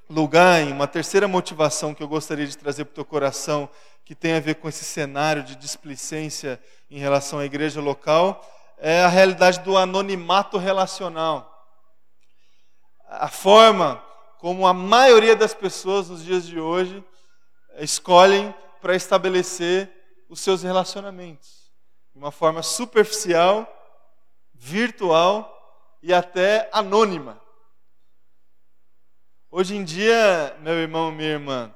lugar, 0.08 0.60
em 0.60 0.72
uma 0.72 0.86
terceira 0.86 1.26
motivação 1.26 1.94
que 1.94 2.02
eu 2.02 2.08
gostaria 2.08 2.46
de 2.46 2.58
trazer 2.58 2.84
para 2.84 2.92
o 2.92 2.94
teu 2.94 3.04
coração, 3.04 3.68
que 4.04 4.14
tem 4.14 4.34
a 4.34 4.40
ver 4.40 4.56
com 4.56 4.68
esse 4.68 4.84
cenário 4.84 5.42
de 5.42 5.56
displicência 5.56 6.60
em 6.90 6.98
relação 6.98 7.38
à 7.38 7.44
igreja 7.44 7.80
local, 7.80 8.44
é 8.78 9.02
a 9.02 9.08
realidade 9.08 9.60
do 9.60 9.76
anonimato 9.76 10.58
relacional. 10.58 11.51
A 13.20 13.28
forma 13.28 14.02
como 14.38 14.66
a 14.66 14.72
maioria 14.72 15.36
das 15.36 15.54
pessoas 15.54 16.08
nos 16.08 16.24
dias 16.24 16.46
de 16.46 16.58
hoje 16.58 17.04
escolhem 17.78 18.54
para 18.80 18.96
estabelecer 18.96 19.90
os 20.28 20.40
seus 20.40 20.62
relacionamentos. 20.62 21.70
De 22.12 22.18
uma 22.18 22.30
forma 22.30 22.62
superficial, 22.62 23.66
virtual 24.54 25.48
e 26.02 26.12
até 26.12 26.68
anônima. 26.72 27.40
Hoje 29.50 29.76
em 29.76 29.84
dia, 29.84 30.56
meu 30.60 30.74
irmão, 30.74 31.12
minha 31.12 31.30
irmã, 31.30 31.74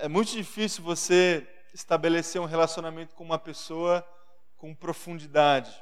é 0.00 0.08
muito 0.08 0.32
difícil 0.32 0.82
você 0.84 1.46
estabelecer 1.74 2.40
um 2.40 2.46
relacionamento 2.46 3.14
com 3.14 3.24
uma 3.24 3.38
pessoa 3.38 4.06
com 4.56 4.74
profundidade 4.74 5.72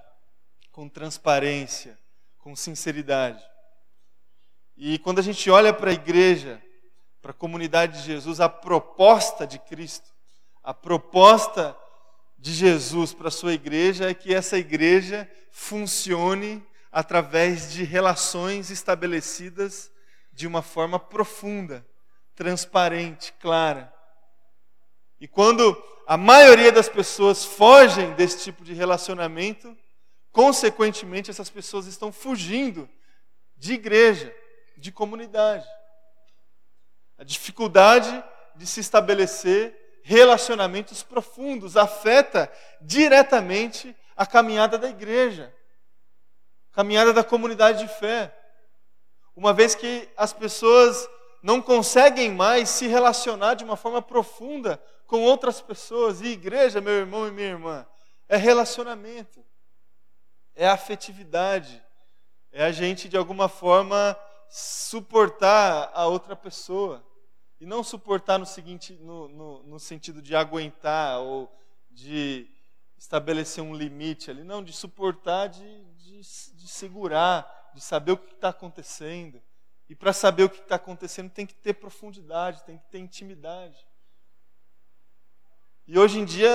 com 0.73 0.89
transparência, 0.89 1.99
com 2.39 2.55
sinceridade. 2.55 3.43
E 4.83 4.99
quando 4.99 5.19
a 5.19 5.23
gente 5.23 5.51
olha 5.51 5.75
para 5.75 5.91
a 5.91 5.93
igreja, 5.93 6.59
para 7.21 7.33
a 7.33 7.35
comunidade 7.35 7.99
de 7.99 8.07
Jesus, 8.07 8.41
a 8.41 8.49
proposta 8.49 9.47
de 9.47 9.59
Cristo, 9.59 10.09
a 10.65 10.73
proposta 10.73 11.77
de 12.39 12.51
Jesus 12.51 13.13
para 13.13 13.29
a 13.29 13.31
sua 13.31 13.53
igreja 13.53 14.09
é 14.09 14.15
que 14.15 14.33
essa 14.33 14.57
igreja 14.57 15.31
funcione 15.53 16.67
através 16.91 17.71
de 17.71 17.85
relações 17.85 18.71
estabelecidas 18.71 19.93
de 20.33 20.47
uma 20.47 20.63
forma 20.63 20.99
profunda, 20.99 21.87
transparente, 22.35 23.35
clara. 23.35 23.93
E 25.21 25.29
quando 25.29 25.77
a 26.07 26.17
maioria 26.17 26.73
das 26.73 26.89
pessoas 26.89 27.45
fogem 27.45 28.15
desse 28.15 28.45
tipo 28.45 28.65
de 28.65 28.73
relacionamento, 28.73 29.77
consequentemente, 30.33 31.31
essas 31.31 31.51
pessoas 31.51 31.85
estão 31.85 32.11
fugindo 32.11 32.89
de 33.59 33.75
igreja, 33.75 34.35
de 34.81 34.91
comunidade. 34.91 35.67
A 37.19 37.25
dificuldade 37.25 38.25
de 38.57 38.67
se 38.67 38.81
estabelecer 38.81 40.01
relacionamentos 40.03 41.03
profundos 41.03 41.77
afeta 41.77 42.51
diretamente 42.81 43.95
a 44.17 44.27
caminhada 44.27 44.79
da 44.79 44.89
igreja, 44.89 45.55
caminhada 46.73 47.13
da 47.13 47.23
comunidade 47.23 47.81
de 47.81 47.89
fé. 47.89 48.35
Uma 49.37 49.53
vez 49.53 49.75
que 49.75 50.09
as 50.17 50.33
pessoas 50.33 51.09
não 51.43 51.61
conseguem 51.61 52.31
mais 52.31 52.69
se 52.69 52.87
relacionar 52.87 53.55
de 53.55 53.65
uma 53.65 53.77
forma 53.77 54.03
profunda 54.03 54.83
com 55.07 55.21
outras 55.23 55.61
pessoas. 55.61 56.21
E 56.21 56.29
igreja, 56.29 56.81
meu 56.81 56.95
irmão 56.95 57.27
e 57.27 57.31
minha 57.31 57.49
irmã, 57.49 57.87
é 58.29 58.37
relacionamento, 58.37 59.45
é 60.55 60.69
afetividade, 60.69 61.83
é 62.53 62.65
a 62.65 62.73
gente 62.73 63.09
de 63.09 63.17
alguma 63.17 63.49
forma 63.49 64.17
suportar 64.51 65.91
a 65.95 66.07
outra 66.07 66.35
pessoa. 66.35 67.07
E 67.61 67.67
não 67.67 67.85
suportar 67.85 68.39
no, 68.39 68.47
seguinte, 68.47 68.95
no, 68.95 69.29
no, 69.29 69.63
no 69.63 69.79
sentido 69.79 70.21
de 70.21 70.35
aguentar 70.35 71.21
ou 71.21 71.51
de 71.91 72.49
estabelecer 72.97 73.63
um 73.63 73.75
limite 73.75 74.31
ali, 74.31 74.43
não, 74.43 74.63
de 74.63 74.73
suportar, 74.73 75.49
de, 75.49 75.85
de, 75.95 76.21
de 76.21 76.69
segurar, 76.69 77.71
de 77.75 77.81
saber 77.81 78.13
o 78.13 78.17
que 78.17 78.35
está 78.35 78.49
acontecendo. 78.49 79.41
E 79.89 79.95
para 79.95 80.13
saber 80.13 80.45
o 80.45 80.51
que 80.51 80.61
está 80.61 80.77
acontecendo 80.77 81.31
tem 81.31 81.47
que 81.47 81.55
ter 81.55 81.75
profundidade, 81.75 82.65
tem 82.65 82.79
que 82.79 82.89
ter 82.89 82.99
intimidade. 82.99 83.87
E 85.87 85.99
hoje 85.99 86.19
em 86.19 86.25
dia 86.25 86.51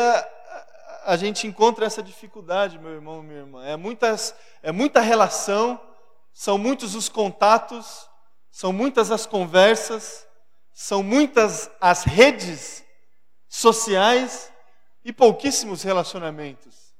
a 1.03 1.15
gente 1.17 1.45
encontra 1.45 1.85
essa 1.85 2.01
dificuldade, 2.01 2.79
meu 2.79 2.91
irmão 2.91 3.21
minha 3.21 3.39
irmã. 3.39 3.63
É, 3.65 3.75
muitas, 3.75 4.35
é 4.63 4.71
muita 4.71 5.01
relação, 5.01 5.79
são 6.37 6.57
muitos 6.57 6.95
os 6.95 7.07
contatos, 7.07 8.09
são 8.51 8.73
muitas 8.73 9.09
as 9.09 9.25
conversas, 9.25 10.27
são 10.73 11.01
muitas 11.01 11.71
as 11.79 12.03
redes 12.03 12.83
sociais 13.47 14.51
e 15.05 15.13
pouquíssimos 15.13 15.81
relacionamentos. 15.81 16.93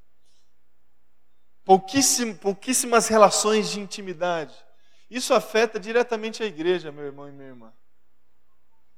Pouquíssimas 1.66 3.10
relações 3.10 3.70
de 3.70 3.82
intimidade. 3.82 4.56
Isso 5.10 5.34
afeta 5.34 5.78
diretamente 5.78 6.42
a 6.42 6.46
igreja, 6.46 6.90
meu 6.90 7.04
irmão 7.04 7.28
e 7.28 7.32
minha 7.34 7.50
irmã. 7.50 7.74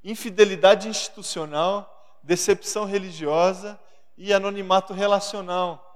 Infidelidade 0.04 0.88
institucional, 0.88 1.92
decepção 2.22 2.86
religiosa 2.86 3.80
e 4.16 4.32
anonimato 4.32 4.94
relacional. 4.94 5.87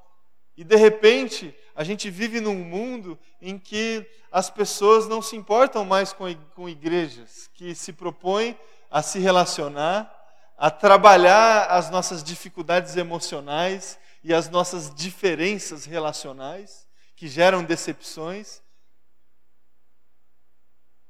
E 0.55 0.63
de 0.63 0.75
repente, 0.75 1.55
a 1.75 1.83
gente 1.83 2.09
vive 2.09 2.39
num 2.39 2.55
mundo 2.55 3.17
em 3.41 3.57
que 3.57 4.05
as 4.31 4.49
pessoas 4.49 5.07
não 5.07 5.21
se 5.21 5.35
importam 5.35 5.83
mais 5.83 6.13
com, 6.13 6.69
igrejas 6.69 7.49
que 7.53 7.73
se 7.73 7.91
propõem 7.93 8.57
a 8.89 9.01
se 9.01 9.19
relacionar, 9.19 10.11
a 10.57 10.69
trabalhar 10.69 11.65
as 11.65 11.89
nossas 11.89 12.23
dificuldades 12.23 12.95
emocionais 12.95 13.97
e 14.23 14.33
as 14.33 14.49
nossas 14.49 14.93
diferenças 14.93 15.85
relacionais 15.85 16.87
que 17.15 17.27
geram 17.27 17.63
decepções 17.63 18.61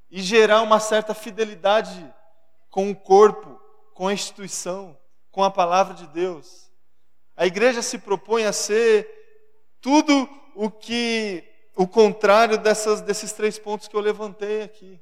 e 0.10 0.22
gerar 0.22 0.62
uma 0.62 0.80
certa 0.80 1.14
fidelidade 1.14 2.14
com 2.70 2.90
o 2.90 2.96
corpo, 2.96 3.60
com 3.94 4.08
a 4.08 4.14
instituição, 4.14 4.98
com 5.32 5.44
a 5.44 5.52
palavra 5.52 5.94
de 5.94 6.08
Deus. 6.08 6.72
A 7.36 7.46
igreja 7.46 7.82
se 7.82 7.98
propõe 7.98 8.46
a 8.46 8.54
ser 8.54 9.21
tudo 9.82 10.30
o 10.56 10.70
que 10.70 11.44
o 11.76 11.88
contrário 11.88 12.58
dessas, 12.58 13.02
desses 13.02 13.34
três 13.34 13.58
pontos 13.58 13.88
que 13.88 13.96
eu 13.96 14.02
levantei 14.02 14.62
aqui. 14.62 15.00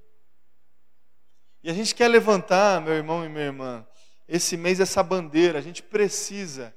E 1.61 1.69
a 1.69 1.73
gente 1.73 1.93
quer 1.93 2.07
levantar, 2.07 2.79
meu 2.81 2.93
irmão 2.93 3.25
e 3.25 3.29
minha 3.29 3.45
irmã, 3.45 3.85
esse 4.27 4.55
mês 4.55 4.79
essa 4.79 5.03
bandeira. 5.03 5.59
A 5.59 5.61
gente 5.61 5.83
precisa, 5.83 6.73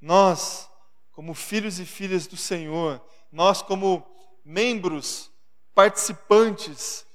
nós, 0.00 0.68
como 1.12 1.34
filhos 1.34 1.78
e 1.78 1.84
filhas 1.84 2.26
do 2.26 2.36
Senhor, 2.36 3.00
nós, 3.30 3.62
como 3.62 4.04
membros, 4.44 5.30
participantes 5.74 7.06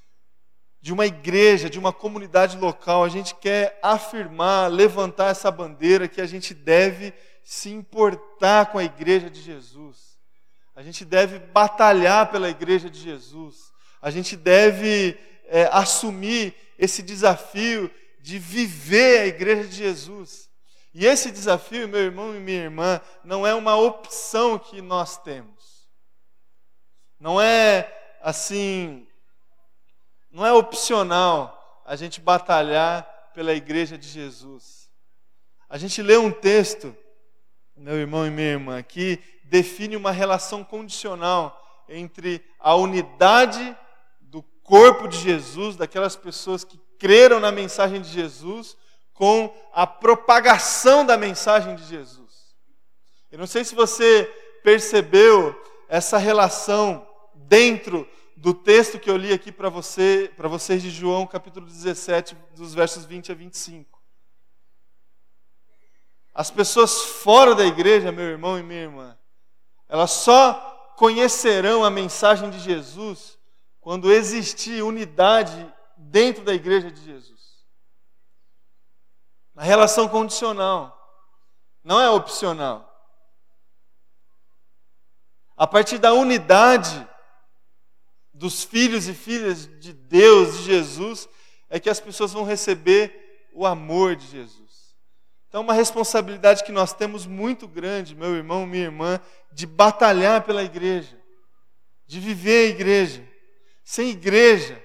de 0.80 0.94
uma 0.94 1.06
igreja, 1.06 1.70
de 1.70 1.78
uma 1.78 1.92
comunidade 1.94 2.58
local, 2.58 3.04
a 3.04 3.10
gente 3.10 3.36
quer 3.36 3.78
afirmar, 3.84 4.72
levantar 4.72 5.30
essa 5.30 5.52
bandeira 5.52 6.08
que 6.08 6.22
a 6.22 6.26
gente 6.26 6.54
deve 6.54 7.14
se 7.44 7.70
importar 7.70 8.72
com 8.72 8.78
a 8.78 8.84
igreja 8.84 9.30
de 9.30 9.42
Jesus. 9.42 10.11
A 10.76 10.82
gente 10.82 11.04
deve 11.04 11.40
batalhar 11.40 12.32
pela 12.32 12.50
igreja 12.50 12.90
de 12.90 13.00
Jesus. 13.00 13.72
A 14.02 14.10
gente 14.10 14.36
deve 14.36 15.18
é, 15.46 15.70
assumir 15.72 16.56
esse 16.78 17.04
desafio 17.04 17.92
de 18.20 18.40
viver 18.40 19.20
a 19.20 19.28
igreja 19.28 19.68
de 19.68 19.76
Jesus. 19.76 20.50
E 20.94 21.06
esse 21.06 21.32
desafio, 21.32 21.88
meu 21.88 22.02
irmão 22.02 22.36
e 22.36 22.40
minha 22.40 22.64
irmã, 22.64 23.02
não 23.24 23.46
é 23.46 23.54
uma 23.54 23.76
opção 23.76 24.60
que 24.60 24.82
nós 24.82 25.18
temos. 25.18 25.88
Não 27.20 27.40
é 27.40 28.18
assim, 28.22 29.08
não 30.32 30.46
é 30.46 30.52
opcional 30.52 31.84
a 31.86 31.96
gente 31.96 32.20
batalhar 32.20 33.04
pela 33.34 33.54
igreja 33.54 33.98
de 33.98 34.08
Jesus. 34.08 34.90
A 35.70 35.78
gente 35.78 36.02
lê 36.02 36.18
um 36.18 36.32
texto, 36.32 36.96
meu 37.76 37.96
irmão 37.96 38.26
e 38.26 38.30
minha 38.30 38.52
irmã, 38.52 38.84
que 38.84 39.20
define 39.52 39.96
uma 39.96 40.12
relação 40.12 40.64
condicional 40.64 41.62
entre 41.88 42.44
a 42.60 42.74
unidade 42.74 43.78
corpo 44.72 45.06
de 45.06 45.18
Jesus, 45.18 45.76
daquelas 45.76 46.16
pessoas 46.16 46.64
que 46.64 46.80
creram 46.98 47.42
na 47.42 47.52
mensagem 47.52 48.02
de 48.02 48.08
Jesus, 48.08 48.78
com 49.14 49.54
a 49.74 49.86
propagação 49.86 51.06
da 51.06 51.18
mensagem 51.18 51.76
de 51.76 51.84
Jesus. 51.84 52.56
Eu 53.30 53.38
não 53.38 53.46
sei 53.46 53.66
se 53.66 53.76
você 53.76 54.24
percebeu 54.64 55.54
essa 55.90 56.18
relação 56.18 57.06
dentro 57.36 58.08
do 58.38 58.54
texto 58.54 58.98
que 58.98 59.10
eu 59.10 59.18
li 59.18 59.34
aqui 59.34 59.52
para 59.52 59.68
você, 59.68 60.32
para 60.38 60.48
vocês 60.48 60.82
de 60.82 60.90
João, 60.90 61.28
capítulo 61.28 61.66
17, 61.66 62.38
dos 62.56 62.74
versos 62.74 63.04
20 63.04 63.34
a 63.34 63.36
25. 63.36 64.02
As 66.34 66.50
pessoas 66.50 67.02
fora 67.02 67.54
da 67.54 67.66
igreja, 67.66 68.10
meu 68.10 68.24
irmão 68.24 68.58
e 68.58 68.64
minha 68.64 68.84
irmã, 68.84 69.18
elas 69.92 70.12
só 70.12 70.54
conhecerão 70.96 71.84
a 71.84 71.90
mensagem 71.90 72.50
de 72.50 72.60
Jesus 72.60 73.38
quando 73.82 74.10
existir 74.10 74.82
unidade 74.82 75.70
dentro 75.98 76.46
da 76.46 76.54
igreja 76.54 76.90
de 76.90 77.04
Jesus. 77.04 77.42
A 79.54 79.66
relação 79.66 80.08
condicional, 80.08 80.98
não 81.84 82.00
é 82.00 82.10
opcional. 82.10 82.88
A 85.58 85.68
partir 85.68 85.98
da 85.98 86.14
unidade 86.14 87.06
dos 88.34 88.64
filhos 88.64 89.10
e 89.10 89.14
filhas 89.14 89.68
de 89.82 89.92
Deus, 89.92 90.60
de 90.60 90.64
Jesus, 90.64 91.28
é 91.70 91.82
que 91.82 91.90
as 91.90 92.00
pessoas 92.00 92.32
vão 92.32 92.46
receber 92.46 93.50
o 93.54 93.66
amor 93.66 94.16
de 94.16 94.26
Jesus. 94.28 94.96
Então, 95.50 95.64
uma 95.64 95.74
responsabilidade 95.74 96.64
que 96.64 96.72
nós 96.72 96.94
temos 96.94 97.26
muito 97.26 97.68
grande, 97.68 98.16
meu 98.16 98.34
irmão, 98.38 98.66
minha 98.66 98.86
irmã, 98.86 99.20
de 99.52 99.66
batalhar 99.66 100.44
pela 100.44 100.64
igreja, 100.64 101.20
de 102.06 102.20
viver 102.20 102.68
a 102.68 102.70
igreja. 102.70 103.28
Sem 103.84 104.10
igreja, 104.10 104.82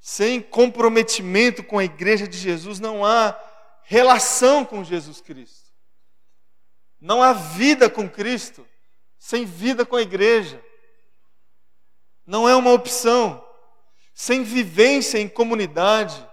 sem 0.00 0.40
comprometimento 0.40 1.62
com 1.62 1.78
a 1.78 1.84
igreja 1.84 2.26
de 2.26 2.38
Jesus, 2.38 2.80
não 2.80 3.04
há 3.04 3.38
relação 3.84 4.64
com 4.64 4.82
Jesus 4.82 5.20
Cristo. 5.20 5.68
Não 7.00 7.22
há 7.22 7.32
vida 7.32 7.88
com 7.90 8.08
Cristo 8.08 8.66
sem 9.18 9.44
vida 9.44 9.84
com 9.84 9.96
a 9.96 10.02
igreja. 10.02 10.62
Não 12.24 12.48
é 12.48 12.54
uma 12.54 12.72
opção. 12.72 13.44
Sem 14.14 14.42
vivência 14.42 15.18
em 15.18 15.28
comunidade, 15.28 16.26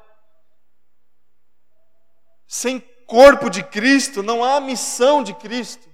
sem 2.48 2.80
corpo 3.06 3.50
de 3.50 3.64
Cristo, 3.64 4.24
não 4.24 4.44
há 4.44 4.60
missão 4.60 5.22
de 5.22 5.34
Cristo. 5.36 5.88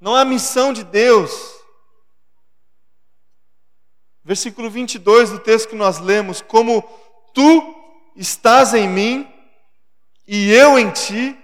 Não 0.00 0.14
há 0.14 0.24
missão 0.24 0.72
de 0.72 0.84
Deus. 0.84 1.58
Versículo 4.24 4.70
22 4.70 5.30
do 5.30 5.38
texto 5.38 5.70
que 5.70 5.74
nós 5.74 5.98
lemos: 5.98 6.40
Como 6.40 6.82
tu 7.34 7.74
estás 8.14 8.74
em 8.74 8.88
mim 8.88 9.32
e 10.26 10.52
eu 10.52 10.78
em 10.78 10.90
ti, 10.90 11.36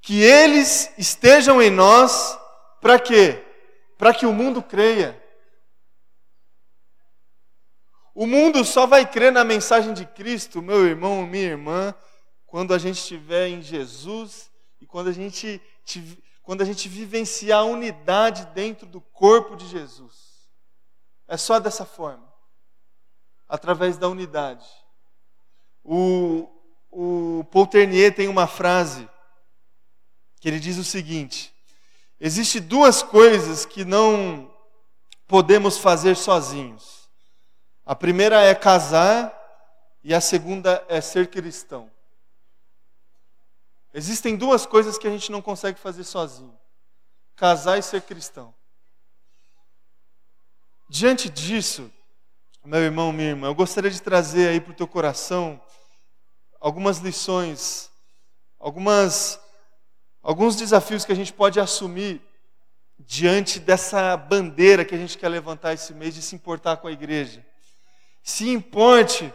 que 0.00 0.22
eles 0.22 0.90
estejam 0.96 1.60
em 1.60 1.70
nós, 1.70 2.38
para 2.80 2.98
quê? 2.98 3.44
Para 3.98 4.14
que 4.14 4.24
o 4.24 4.32
mundo 4.32 4.62
creia. 4.62 5.22
O 8.14 8.26
mundo 8.26 8.64
só 8.64 8.86
vai 8.86 9.04
crer 9.04 9.30
na 9.30 9.44
mensagem 9.44 9.92
de 9.92 10.06
Cristo, 10.06 10.62
meu 10.62 10.86
irmão, 10.86 11.26
minha 11.26 11.44
irmã, 11.44 11.94
quando 12.46 12.72
a 12.72 12.78
gente 12.78 12.96
estiver 12.96 13.48
em 13.48 13.60
Jesus 13.60 14.50
e 14.80 14.86
quando 14.86 15.08
a 15.08 15.12
gente, 15.12 15.60
quando 16.46 16.62
a 16.62 16.64
gente 16.64 16.88
vivenciar 16.88 17.58
a 17.58 17.64
unidade 17.64 18.46
dentro 18.54 18.86
do 18.86 19.00
corpo 19.00 19.56
de 19.56 19.66
Jesus. 19.66 20.48
É 21.26 21.36
só 21.36 21.58
dessa 21.58 21.84
forma 21.84 22.32
através 23.48 23.98
da 23.98 24.08
unidade. 24.08 24.64
O, 25.82 26.48
o 26.88 27.44
tem 28.14 28.28
uma 28.28 28.46
frase 28.46 29.08
que 30.38 30.48
ele 30.48 30.60
diz 30.60 30.78
o 30.78 30.84
seguinte: 30.84 31.52
Existem 32.20 32.62
duas 32.62 33.02
coisas 33.02 33.66
que 33.66 33.84
não 33.84 34.48
podemos 35.26 35.76
fazer 35.76 36.16
sozinhos. 36.16 37.10
A 37.84 37.96
primeira 37.96 38.40
é 38.40 38.54
casar 38.54 39.36
e 40.04 40.14
a 40.14 40.20
segunda 40.20 40.84
é 40.88 41.00
ser 41.00 41.28
cristão. 41.28 41.90
Existem 43.96 44.36
duas 44.36 44.66
coisas 44.66 44.98
que 44.98 45.08
a 45.08 45.10
gente 45.10 45.32
não 45.32 45.40
consegue 45.40 45.80
fazer 45.80 46.04
sozinho: 46.04 46.54
casar 47.34 47.78
e 47.78 47.82
ser 47.82 48.02
cristão. 48.02 48.54
Diante 50.86 51.30
disso, 51.30 51.90
meu 52.62 52.80
irmão, 52.80 53.10
minha 53.10 53.30
irmã, 53.30 53.46
eu 53.46 53.54
gostaria 53.54 53.90
de 53.90 54.02
trazer 54.02 54.48
aí 54.48 54.60
para 54.60 54.72
o 54.72 54.76
teu 54.76 54.86
coração 54.86 55.58
algumas 56.60 56.98
lições, 56.98 57.90
algumas, 58.58 59.40
alguns 60.22 60.56
desafios 60.56 61.06
que 61.06 61.12
a 61.12 61.16
gente 61.16 61.32
pode 61.32 61.58
assumir 61.58 62.20
diante 62.98 63.58
dessa 63.58 64.14
bandeira 64.14 64.84
que 64.84 64.94
a 64.94 64.98
gente 64.98 65.16
quer 65.16 65.30
levantar 65.30 65.72
esse 65.72 65.94
mês 65.94 66.14
de 66.14 66.20
se 66.20 66.34
importar 66.34 66.76
com 66.76 66.86
a 66.86 66.92
igreja. 66.92 67.42
Se 68.22 68.50
importe 68.50 69.32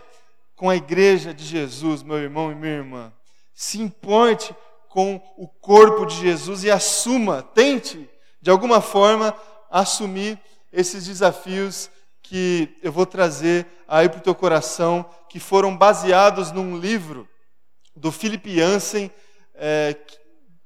com 0.55 0.69
a 0.69 0.75
igreja 0.75 1.33
de 1.33 1.45
Jesus, 1.45 2.03
meu 2.03 2.19
irmão 2.19 2.51
e 2.51 2.55
minha 2.55 2.75
irmã. 2.75 3.11
Se 3.53 3.79
importe 3.79 4.55
com 4.89 5.21
o 5.37 5.47
corpo 5.47 6.05
de 6.05 6.15
Jesus 6.15 6.63
e 6.63 6.71
assuma, 6.71 7.41
tente, 7.41 8.09
de 8.41 8.49
alguma 8.49 8.81
forma, 8.81 9.35
assumir 9.69 10.39
esses 10.71 11.05
desafios 11.05 11.89
que 12.21 12.77
eu 12.81 12.91
vou 12.91 13.05
trazer 13.05 13.65
aí 13.87 14.09
para 14.09 14.19
o 14.19 14.23
teu 14.23 14.35
coração, 14.35 15.05
que 15.29 15.39
foram 15.39 15.75
baseados 15.75 16.51
num 16.51 16.77
livro 16.77 17.27
do 17.95 18.11
Philip 18.11 18.53
Jansen, 18.55 19.11
é, 19.55 19.95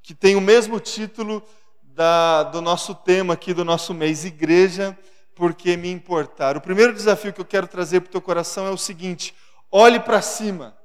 que 0.01 0.13
tem 0.13 0.35
o 0.35 0.41
mesmo 0.41 0.79
título 0.79 1.43
da, 1.81 2.43
do 2.43 2.61
nosso 2.61 2.93
tema 2.93 3.33
aqui 3.33 3.53
do 3.53 3.65
nosso 3.65 3.93
mês, 3.93 4.25
Igreja, 4.25 4.97
porque 5.33 5.75
me 5.75 5.91
importar. 5.91 6.55
O 6.55 6.61
primeiro 6.61 6.93
desafio 6.93 7.33
que 7.33 7.41
eu 7.41 7.45
quero 7.45 7.67
trazer 7.67 8.01
para 8.01 8.09
o 8.09 8.11
teu 8.11 8.21
coração 8.21 8.67
é 8.67 8.71
o 8.71 8.77
seguinte: 8.77 9.35
olhe 9.71 9.99
para 9.99 10.21
cima. 10.21 10.77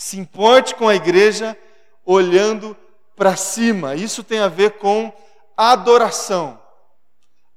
Se 0.00 0.16
importe 0.16 0.76
com 0.76 0.86
a 0.86 0.94
igreja 0.94 1.58
olhando 2.04 2.76
para 3.16 3.34
cima. 3.34 3.96
Isso 3.96 4.22
tem 4.22 4.38
a 4.38 4.46
ver 4.46 4.78
com 4.78 5.12
adoração. 5.56 6.62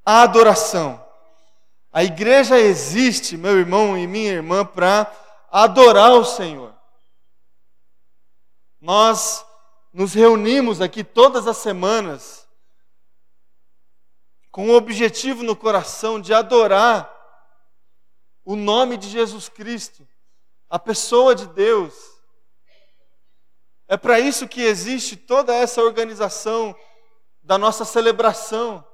Adoração. 0.03 1.05
A 1.93 2.03
igreja 2.03 2.59
existe, 2.59 3.37
meu 3.37 3.59
irmão 3.59 3.95
e 3.95 4.07
minha 4.07 4.31
irmã, 4.31 4.65
para 4.65 5.05
adorar 5.51 6.13
o 6.13 6.25
Senhor. 6.25 6.73
Nós 8.81 9.45
nos 9.93 10.15
reunimos 10.15 10.81
aqui 10.81 11.03
todas 11.03 11.47
as 11.47 11.57
semanas 11.57 12.47
com 14.49 14.67
o 14.67 14.75
objetivo 14.75 15.43
no 15.43 15.55
coração 15.55 16.19
de 16.19 16.33
adorar 16.33 17.07
o 18.43 18.55
nome 18.55 18.97
de 18.97 19.09
Jesus 19.09 19.47
Cristo, 19.47 20.07
a 20.67 20.79
pessoa 20.79 21.35
de 21.35 21.45
Deus. 21.45 22.10
É 23.91 23.97
para 23.97 24.21
isso 24.21 24.47
que 24.47 24.61
existe 24.61 25.17
toda 25.17 25.53
essa 25.53 25.81
organização 25.81 26.73
da 27.43 27.57
nossa 27.57 27.83
celebração. 27.83 28.87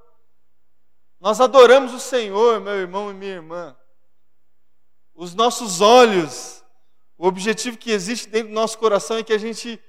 Nós 1.20 1.40
adoramos 1.40 1.94
o 1.94 2.00
Senhor, 2.00 2.60
meu 2.60 2.74
irmão 2.74 3.12
e 3.12 3.14
minha 3.14 3.34
irmã. 3.34 3.78
Os 5.14 5.36
nossos 5.36 5.82
olhos, 5.82 6.66
o 7.16 7.28
objetivo 7.28 7.78
que 7.78 7.92
existe 7.92 8.28
dentro 8.28 8.48
do 8.48 8.56
nosso 8.56 8.80
coração 8.80 9.18
é 9.18 9.24
que 9.24 9.34
a 9.34 9.38
gente 9.38 9.80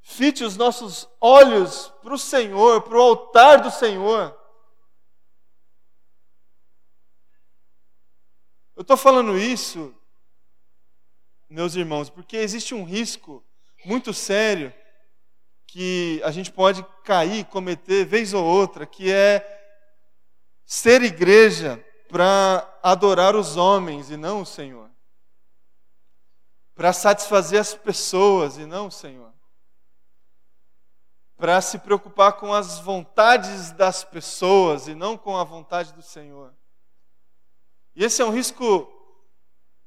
fite 0.00 0.42
os 0.42 0.56
nossos 0.56 1.08
olhos 1.20 1.94
para 2.02 2.14
o 2.14 2.18
Senhor, 2.18 2.82
para 2.82 2.98
o 2.98 3.00
altar 3.00 3.60
do 3.60 3.70
Senhor. 3.70 4.36
Eu 8.74 8.82
estou 8.82 8.96
falando 8.96 9.38
isso, 9.38 9.94
meus 11.48 11.76
irmãos, 11.76 12.10
porque 12.10 12.36
existe 12.36 12.74
um 12.74 12.82
risco 12.82 13.44
muito 13.84 14.12
sério 14.12 14.72
que 15.66 16.20
a 16.24 16.30
gente 16.30 16.50
pode 16.50 16.84
cair, 17.04 17.44
cometer 17.46 18.04
vez 18.04 18.32
ou 18.32 18.44
outra, 18.44 18.86
que 18.86 19.12
é 19.12 19.56
ser 20.64 21.02
igreja 21.02 21.84
para 22.08 22.78
adorar 22.82 23.36
os 23.36 23.56
homens 23.56 24.10
e 24.10 24.16
não 24.16 24.42
o 24.42 24.46
Senhor. 24.46 24.90
Para 26.74 26.92
satisfazer 26.92 27.60
as 27.60 27.74
pessoas 27.74 28.56
e 28.56 28.64
não 28.64 28.86
o 28.86 28.90
Senhor. 28.90 29.32
Para 31.36 31.60
se 31.60 31.78
preocupar 31.78 32.34
com 32.34 32.52
as 32.52 32.78
vontades 32.80 33.70
das 33.72 34.02
pessoas 34.04 34.88
e 34.88 34.94
não 34.94 35.16
com 35.16 35.36
a 35.36 35.44
vontade 35.44 35.92
do 35.92 36.02
Senhor. 36.02 36.54
E 37.94 38.04
esse 38.04 38.22
é 38.22 38.24
um 38.24 38.30
risco 38.30 38.90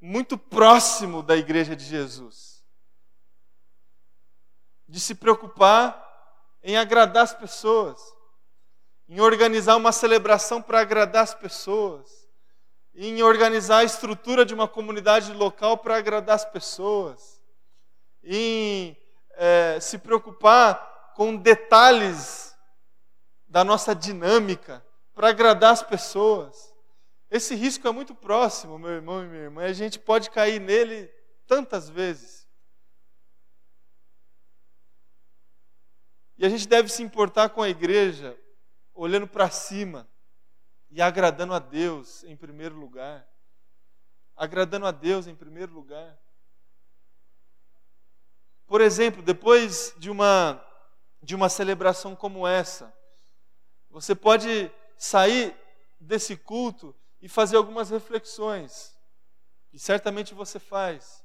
muito 0.00 0.36
próximo 0.36 1.22
da 1.22 1.36
igreja 1.36 1.74
de 1.74 1.84
Jesus. 1.84 2.51
De 4.92 5.00
se 5.00 5.14
preocupar 5.14 6.00
em 6.62 6.76
agradar 6.76 7.24
as 7.24 7.34
pessoas 7.34 7.98
em 9.12 9.20
organizar 9.20 9.76
uma 9.76 9.92
celebração 9.92 10.62
para 10.62 10.80
agradar 10.80 11.22
as 11.22 11.34
pessoas, 11.34 12.26
em 12.94 13.22
organizar 13.22 13.80
a 13.80 13.84
estrutura 13.84 14.42
de 14.42 14.54
uma 14.54 14.66
comunidade 14.66 15.34
local 15.34 15.76
para 15.76 15.98
agradar 15.98 16.36
as 16.36 16.46
pessoas, 16.46 17.42
em 18.24 18.96
é, 19.34 19.78
se 19.80 19.98
preocupar 19.98 21.12
com 21.14 21.36
detalhes 21.36 22.56
da 23.46 23.62
nossa 23.62 23.94
dinâmica 23.94 24.82
para 25.14 25.28
agradar 25.28 25.74
as 25.74 25.82
pessoas. 25.82 26.72
Esse 27.30 27.54
risco 27.54 27.86
é 27.86 27.92
muito 27.92 28.14
próximo, 28.14 28.78
meu 28.78 28.92
irmão 28.92 29.22
e 29.22 29.26
minha 29.26 29.42
irmã, 29.42 29.62
e 29.64 29.70
a 29.70 29.74
gente 29.74 29.98
pode 29.98 30.30
cair 30.30 30.58
nele 30.58 31.10
tantas 31.46 31.90
vezes. 31.90 32.41
E 36.42 36.44
a 36.44 36.48
gente 36.48 36.66
deve 36.66 36.88
se 36.88 37.04
importar 37.04 37.50
com 37.50 37.62
a 37.62 37.68
igreja 37.68 38.36
olhando 38.92 39.28
para 39.28 39.48
cima 39.48 40.08
e 40.90 41.00
agradando 41.00 41.54
a 41.54 41.60
Deus 41.60 42.24
em 42.24 42.36
primeiro 42.36 42.74
lugar. 42.74 43.24
Agradando 44.34 44.86
a 44.86 44.90
Deus 44.90 45.28
em 45.28 45.36
primeiro 45.36 45.72
lugar. 45.72 46.18
Por 48.66 48.80
exemplo, 48.80 49.22
depois 49.22 49.94
de 49.98 50.10
uma 50.10 50.60
de 51.22 51.36
uma 51.36 51.48
celebração 51.48 52.16
como 52.16 52.44
essa, 52.44 52.92
você 53.88 54.12
pode 54.12 54.68
sair 54.96 55.56
desse 56.00 56.36
culto 56.36 56.92
e 57.20 57.28
fazer 57.28 57.56
algumas 57.56 57.88
reflexões. 57.88 58.98
E 59.72 59.78
certamente 59.78 60.34
você 60.34 60.58
faz. 60.58 61.24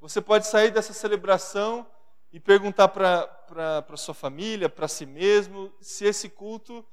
Você 0.00 0.20
pode 0.20 0.48
sair 0.48 0.72
dessa 0.72 0.92
celebração 0.92 1.88
e 2.32 2.38
perguntar 2.38 2.88
para 2.88 3.96
sua 3.96 4.14
família, 4.14 4.68
para 4.68 4.88
si 4.88 5.06
mesmo, 5.06 5.72
se 5.80 6.04
esse 6.04 6.28
culto 6.28 6.84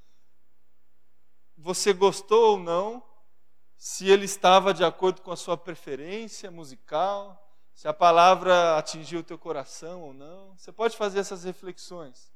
você 1.57 1.93
gostou 1.93 2.51
ou 2.51 2.59
não, 2.59 3.03
se 3.77 4.09
ele 4.09 4.25
estava 4.25 4.73
de 4.73 4.83
acordo 4.83 5.21
com 5.21 5.31
a 5.31 5.37
sua 5.37 5.57
preferência 5.57 6.49
musical, 6.49 7.41
se 7.73 7.87
a 7.87 7.93
palavra 7.93 8.77
atingiu 8.77 9.19
o 9.19 9.23
teu 9.23 9.37
coração 9.37 10.01
ou 10.01 10.13
não. 10.13 10.55
Você 10.57 10.71
pode 10.71 10.95
fazer 10.95 11.19
essas 11.19 11.43
reflexões. 11.43 12.31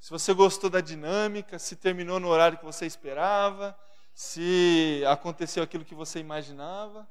Se 0.00 0.10
você 0.10 0.32
gostou 0.34 0.68
da 0.68 0.80
dinâmica, 0.80 1.58
se 1.58 1.76
terminou 1.76 2.18
no 2.18 2.28
horário 2.28 2.58
que 2.58 2.64
você 2.64 2.86
esperava, 2.86 3.78
se 4.12 5.02
aconteceu 5.06 5.62
aquilo 5.62 5.84
que 5.84 5.94
você 5.94 6.18
imaginava, 6.18 7.08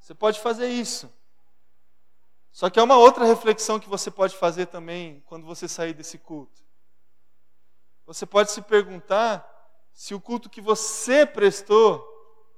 você 0.00 0.14
pode 0.14 0.40
fazer 0.40 0.68
isso. 0.68 1.12
Só 2.56 2.70
que 2.70 2.80
há 2.80 2.84
uma 2.84 2.96
outra 2.96 3.26
reflexão 3.26 3.78
que 3.78 3.86
você 3.86 4.10
pode 4.10 4.34
fazer 4.34 4.64
também 4.64 5.22
quando 5.26 5.44
você 5.44 5.68
sair 5.68 5.92
desse 5.92 6.16
culto. 6.16 6.62
Você 8.06 8.24
pode 8.24 8.50
se 8.50 8.62
perguntar 8.62 9.46
se 9.92 10.14
o 10.14 10.20
culto 10.20 10.48
que 10.48 10.62
você 10.62 11.26
prestou 11.26 12.02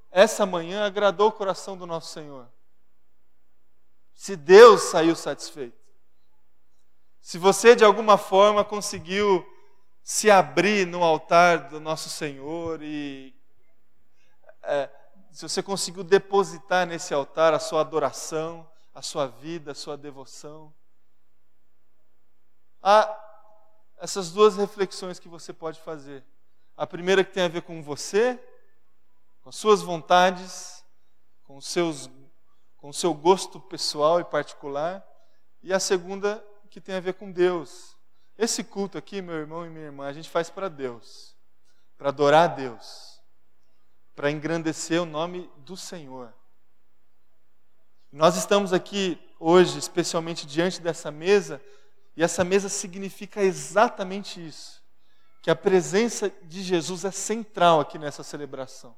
essa 0.09 0.45
manhã 0.45 0.85
agradou 0.85 1.27
o 1.27 1.33
coração 1.33 1.75
do 1.75 1.85
nosso 1.85 2.13
Senhor. 2.13 2.47
Se 4.13 4.37
Deus 4.37 4.83
saiu 4.83 5.17
satisfeito. 5.17 5.77
Se 7.19 7.37
você 7.37 7.75
de 7.75 7.83
alguma 7.83 8.17
forma 8.17 8.63
conseguiu 8.63 9.45
se 10.01 10.31
abrir 10.31 10.87
no 10.87 11.03
altar 11.03 11.67
do 11.67 11.77
nosso 11.77 12.07
Senhor 12.07 12.81
e 12.81 13.35
é, 14.63 14.89
se 15.29 15.41
você 15.41 15.61
conseguiu 15.61 16.05
depositar 16.05 16.87
nesse 16.87 17.13
altar 17.13 17.53
a 17.53 17.59
sua 17.59 17.81
adoração, 17.81 18.68
a 18.99 19.01
sua 19.01 19.27
vida, 19.27 19.71
a 19.71 19.75
sua 19.75 19.95
devoção. 19.95 20.73
Há 22.83 23.17
essas 23.97 24.29
duas 24.29 24.57
reflexões 24.57 25.19
que 25.19 25.29
você 25.29 25.53
pode 25.53 25.79
fazer. 25.79 26.21
A 26.75 26.85
primeira 26.85 27.23
que 27.23 27.31
tem 27.31 27.43
a 27.43 27.47
ver 27.47 27.61
com 27.61 27.81
você, 27.81 28.37
com 29.41 29.49
com 29.49 29.49
as 29.49 29.55
suas 29.55 29.81
vontades, 29.81 30.85
com 31.43 31.59
seus 31.59 32.07
com 32.77 32.89
o 32.89 32.93
seu 32.93 33.13
gosto 33.13 33.59
pessoal 33.59 34.19
e 34.19 34.23
particular, 34.23 35.03
e 35.63 35.73
a 35.73 35.79
segunda 35.79 36.45
que 36.69 36.79
tem 36.79 36.95
a 36.95 36.99
ver 36.99 37.15
com 37.15 37.31
Deus. 37.31 37.97
Esse 38.37 38.63
culto 38.63 38.97
aqui, 38.97 39.21
meu 39.21 39.35
irmão 39.35 39.65
e 39.65 39.69
minha 39.69 39.85
irmã, 39.85 40.07
a 40.07 40.13
gente 40.13 40.29
faz 40.29 40.51
para 40.51 40.69
Deus, 40.69 41.35
para 41.97 42.09
adorar 42.09 42.51
a 42.51 42.53
Deus, 42.53 43.19
para 44.15 44.29
engrandecer 44.29 45.01
o 45.01 45.05
nome 45.05 45.51
do 45.57 45.75
Senhor. 45.75 46.31
Nós 48.11 48.35
estamos 48.35 48.73
aqui 48.73 49.19
hoje, 49.39 49.77
especialmente 49.77 50.47
diante 50.47 50.81
dessa 50.81 51.11
mesa, 51.11 51.61
e 52.17 52.23
essa 52.23 52.43
mesa 52.43 52.67
significa 52.67 53.41
exatamente 53.41 54.45
isso: 54.45 54.83
que 55.41 55.51
a 55.51 55.55
presença 55.55 56.31
de 56.43 56.63
Jesus 56.63 57.05
é 57.05 57.11
central 57.11 57.79
aqui 57.79 57.99
nessa 57.99 58.23
celebração. 58.23 58.95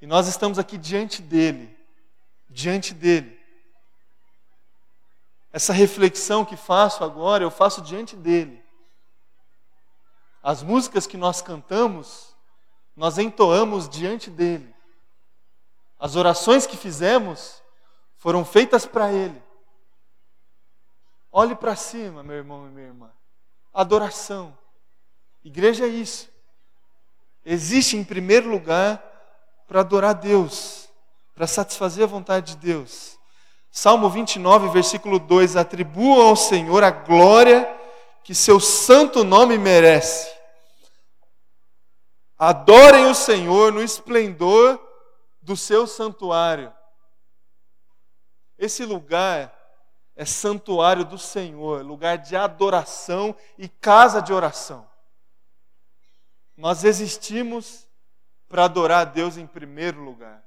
E 0.00 0.06
nós 0.06 0.28
estamos 0.28 0.58
aqui 0.58 0.78
diante 0.78 1.20
dele, 1.20 1.76
diante 2.48 2.94
dele. 2.94 3.38
Essa 5.52 5.72
reflexão 5.72 6.44
que 6.44 6.56
faço 6.56 7.02
agora, 7.02 7.42
eu 7.42 7.50
faço 7.50 7.82
diante 7.82 8.14
dele. 8.14 8.64
As 10.42 10.62
músicas 10.62 11.06
que 11.06 11.16
nós 11.16 11.42
cantamos, 11.42 12.34
nós 12.96 13.18
entoamos 13.18 13.88
diante 13.88 14.30
dele. 14.30 14.72
As 16.00 16.16
orações 16.16 16.66
que 16.66 16.78
fizemos 16.78 17.62
foram 18.16 18.42
feitas 18.42 18.86
para 18.86 19.12
ele. 19.12 19.40
Olhe 21.30 21.54
para 21.54 21.76
cima, 21.76 22.22
meu 22.22 22.36
irmão 22.36 22.66
e 22.66 22.70
minha 22.70 22.86
irmã. 22.86 23.10
Adoração. 23.72 24.56
Igreja 25.44 25.84
é 25.84 25.88
isso. 25.88 26.28
Existe 27.44 27.98
em 27.98 28.02
primeiro 28.02 28.48
lugar 28.48 29.02
para 29.68 29.80
adorar 29.80 30.14
Deus, 30.14 30.88
para 31.34 31.46
satisfazer 31.46 32.04
a 32.04 32.08
vontade 32.08 32.54
de 32.54 32.56
Deus. 32.56 33.18
Salmo 33.70 34.08
29, 34.08 34.70
versículo 34.70 35.18
2: 35.18 35.54
Atribuam 35.54 36.28
ao 36.28 36.34
Senhor 36.34 36.82
a 36.82 36.90
glória 36.90 37.72
que 38.24 38.34
seu 38.34 38.58
santo 38.58 39.22
nome 39.22 39.58
merece. 39.58 40.30
Adorem 42.38 43.04
o 43.06 43.14
Senhor 43.14 43.70
no 43.70 43.82
esplendor 43.82 44.80
do 45.42 45.56
seu 45.56 45.86
santuário. 45.86 46.72
Esse 48.58 48.84
lugar 48.84 49.56
é 50.14 50.24
santuário 50.24 51.04
do 51.04 51.18
Senhor, 51.18 51.84
lugar 51.84 52.18
de 52.18 52.36
adoração 52.36 53.34
e 53.56 53.68
casa 53.68 54.20
de 54.20 54.32
oração. 54.32 54.88
Nós 56.56 56.84
existimos 56.84 57.88
para 58.48 58.64
adorar 58.64 59.00
a 59.00 59.10
Deus 59.10 59.36
em 59.36 59.46
primeiro 59.46 60.02
lugar. 60.02 60.44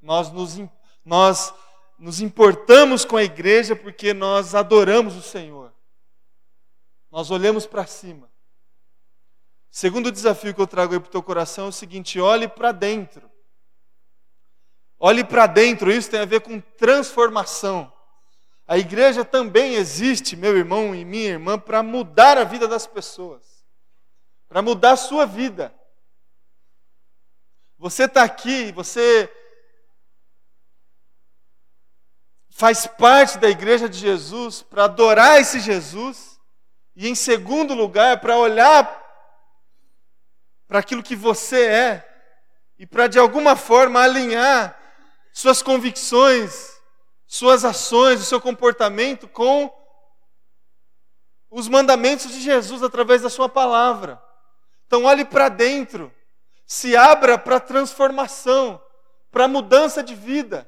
Nós 0.00 0.30
nos, 0.30 0.58
nós 1.04 1.54
nos 1.98 2.20
importamos 2.20 3.04
com 3.04 3.16
a 3.16 3.22
igreja 3.22 3.76
porque 3.76 4.12
nós 4.12 4.54
adoramos 4.54 5.16
o 5.16 5.22
Senhor. 5.22 5.72
Nós 7.10 7.30
olhamos 7.30 7.66
para 7.66 7.86
cima. 7.86 8.31
Segundo 9.74 10.12
desafio 10.12 10.54
que 10.54 10.60
eu 10.60 10.66
trago 10.66 10.92
aí 10.92 11.00
para 11.00 11.08
o 11.08 11.10
teu 11.10 11.22
coração 11.22 11.64
é 11.64 11.68
o 11.68 11.72
seguinte: 11.72 12.20
olhe 12.20 12.46
para 12.46 12.72
dentro. 12.72 13.28
Olhe 15.00 15.24
para 15.24 15.46
dentro, 15.46 15.90
isso 15.90 16.10
tem 16.10 16.20
a 16.20 16.26
ver 16.26 16.42
com 16.42 16.60
transformação. 16.60 17.90
A 18.68 18.76
igreja 18.76 19.24
também 19.24 19.74
existe, 19.74 20.36
meu 20.36 20.56
irmão 20.56 20.94
e 20.94 21.06
minha 21.06 21.30
irmã, 21.30 21.58
para 21.58 21.82
mudar 21.82 22.36
a 22.36 22.44
vida 22.44 22.68
das 22.68 22.86
pessoas, 22.86 23.64
para 24.46 24.60
mudar 24.60 24.92
a 24.92 24.96
sua 24.96 25.26
vida. 25.26 25.74
Você 27.78 28.04
está 28.04 28.22
aqui, 28.22 28.70
você 28.72 29.28
faz 32.50 32.86
parte 32.86 33.38
da 33.38 33.48
igreja 33.48 33.88
de 33.88 33.98
Jesus 33.98 34.62
para 34.62 34.84
adorar 34.84 35.40
esse 35.40 35.58
Jesus, 35.58 36.38
e 36.94 37.08
em 37.08 37.14
segundo 37.14 37.74
lugar, 37.74 38.20
para 38.20 38.36
olhar 38.36 39.01
para 40.72 40.78
aquilo 40.78 41.02
que 41.02 41.14
você 41.14 41.66
é 41.66 42.08
e 42.78 42.86
para 42.86 43.06
de 43.06 43.18
alguma 43.18 43.54
forma 43.54 44.00
alinhar 44.00 44.74
suas 45.30 45.60
convicções, 45.60 46.80
suas 47.26 47.62
ações, 47.62 48.22
o 48.22 48.24
seu 48.24 48.40
comportamento 48.40 49.28
com 49.28 49.70
os 51.50 51.68
mandamentos 51.68 52.30
de 52.30 52.40
Jesus 52.40 52.82
através 52.82 53.20
da 53.20 53.28
sua 53.28 53.50
palavra. 53.50 54.18
Então 54.86 55.04
olhe 55.04 55.26
para 55.26 55.50
dentro, 55.50 56.10
se 56.66 56.96
abra 56.96 57.36
para 57.36 57.60
transformação, 57.60 58.82
para 59.30 59.46
mudança 59.46 60.02
de 60.02 60.14
vida. 60.14 60.66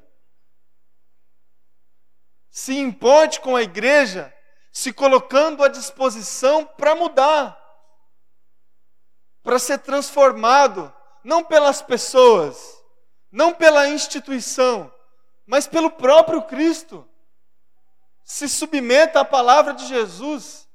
Se 2.51 2.77
importe 2.77 3.41
com 3.41 3.55
a 3.55 3.63
igreja, 3.63 4.31
se 4.71 4.93
colocando 4.93 5.63
à 5.63 5.67
disposição 5.67 6.63
para 6.63 6.93
mudar, 6.93 7.64
para 9.45 9.59
ser 9.59 9.77
transformado, 9.77 10.91
não 11.23 11.43
pelas 11.43 11.79
pessoas, 11.79 12.83
não 13.31 13.53
pela 13.53 13.87
instituição, 13.87 14.91
mas 15.45 15.67
pelo 15.67 15.91
próprio 15.91 16.41
Cristo. 16.41 17.07
Se 18.23 18.49
submeta 18.49 19.19
à 19.19 19.25
palavra 19.25 19.75
de 19.75 19.85
Jesus. 19.85 20.67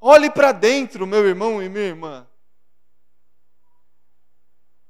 Olhe 0.00 0.30
para 0.30 0.52
dentro, 0.52 1.06
meu 1.06 1.28
irmão 1.28 1.62
e 1.62 1.68
minha 1.68 1.84
irmã. 1.84 2.26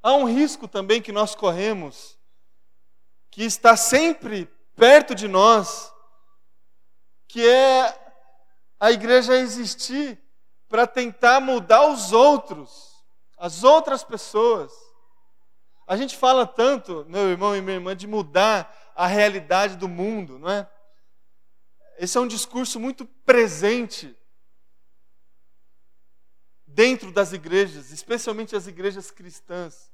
Há 0.01 0.15
um 0.15 0.27
risco 0.27 0.69
também 0.69 1.03
que 1.03 1.11
nós 1.11 1.35
corremos, 1.35 2.17
que 3.33 3.43
está 3.43 3.77
sempre 3.77 4.49
perto 4.77 5.13
de 5.13 5.27
nós, 5.27 5.93
que 7.27 7.45
é 7.45 8.15
a 8.79 8.93
igreja 8.93 9.35
existir 9.35 10.17
para 10.71 10.87
tentar 10.87 11.41
mudar 11.41 11.89
os 11.89 12.13
outros, 12.13 13.05
as 13.37 13.65
outras 13.65 14.05
pessoas. 14.05 14.73
A 15.85 15.97
gente 15.97 16.17
fala 16.17 16.47
tanto, 16.47 17.05
meu 17.09 17.29
irmão 17.29 17.57
e 17.57 17.61
minha 17.61 17.77
irmã, 17.77 17.97
de 17.97 18.07
mudar 18.07 18.73
a 18.95 19.09
realidade 19.09 19.77
do 19.77 19.89
mundo, 19.89 20.39
não 20.39 20.49
é? 20.49 20.71
Esse 21.99 22.17
é 22.17 22.21
um 22.21 22.29
discurso 22.29 22.79
muito 22.79 23.05
presente 23.05 24.17
dentro 26.65 27.11
das 27.11 27.33
igrejas, 27.33 27.91
especialmente 27.91 28.55
as 28.55 28.69
igrejas 28.69 29.11
cristãs. 29.11 29.91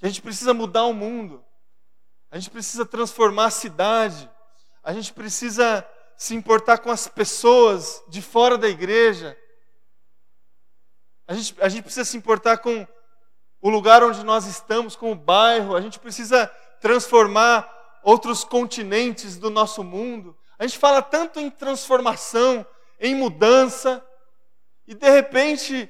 A 0.00 0.06
gente 0.06 0.22
precisa 0.22 0.54
mudar 0.54 0.84
o 0.84 0.94
mundo. 0.94 1.44
A 2.30 2.38
gente 2.38 2.50
precisa 2.50 2.86
transformar 2.86 3.46
a 3.46 3.50
cidade. 3.50 4.30
A 4.82 4.92
gente 4.92 5.12
precisa 5.12 5.86
se 6.16 6.34
importar 6.34 6.78
com 6.78 6.90
as 6.90 7.08
pessoas 7.08 8.04
de 8.08 8.22
fora 8.22 8.56
da 8.56 8.68
igreja. 8.68 9.36
A 11.30 11.34
gente, 11.34 11.54
a 11.60 11.68
gente 11.68 11.84
precisa 11.84 12.04
se 12.04 12.16
importar 12.16 12.58
com 12.58 12.84
o 13.62 13.70
lugar 13.70 14.02
onde 14.02 14.24
nós 14.24 14.46
estamos, 14.46 14.96
com 14.96 15.12
o 15.12 15.14
bairro, 15.14 15.76
a 15.76 15.80
gente 15.80 15.96
precisa 16.00 16.48
transformar 16.80 18.00
outros 18.02 18.42
continentes 18.42 19.36
do 19.36 19.48
nosso 19.48 19.84
mundo. 19.84 20.36
A 20.58 20.66
gente 20.66 20.76
fala 20.76 21.00
tanto 21.00 21.38
em 21.38 21.48
transformação, 21.48 22.66
em 22.98 23.14
mudança, 23.14 24.04
e 24.88 24.92
de 24.92 25.08
repente 25.08 25.88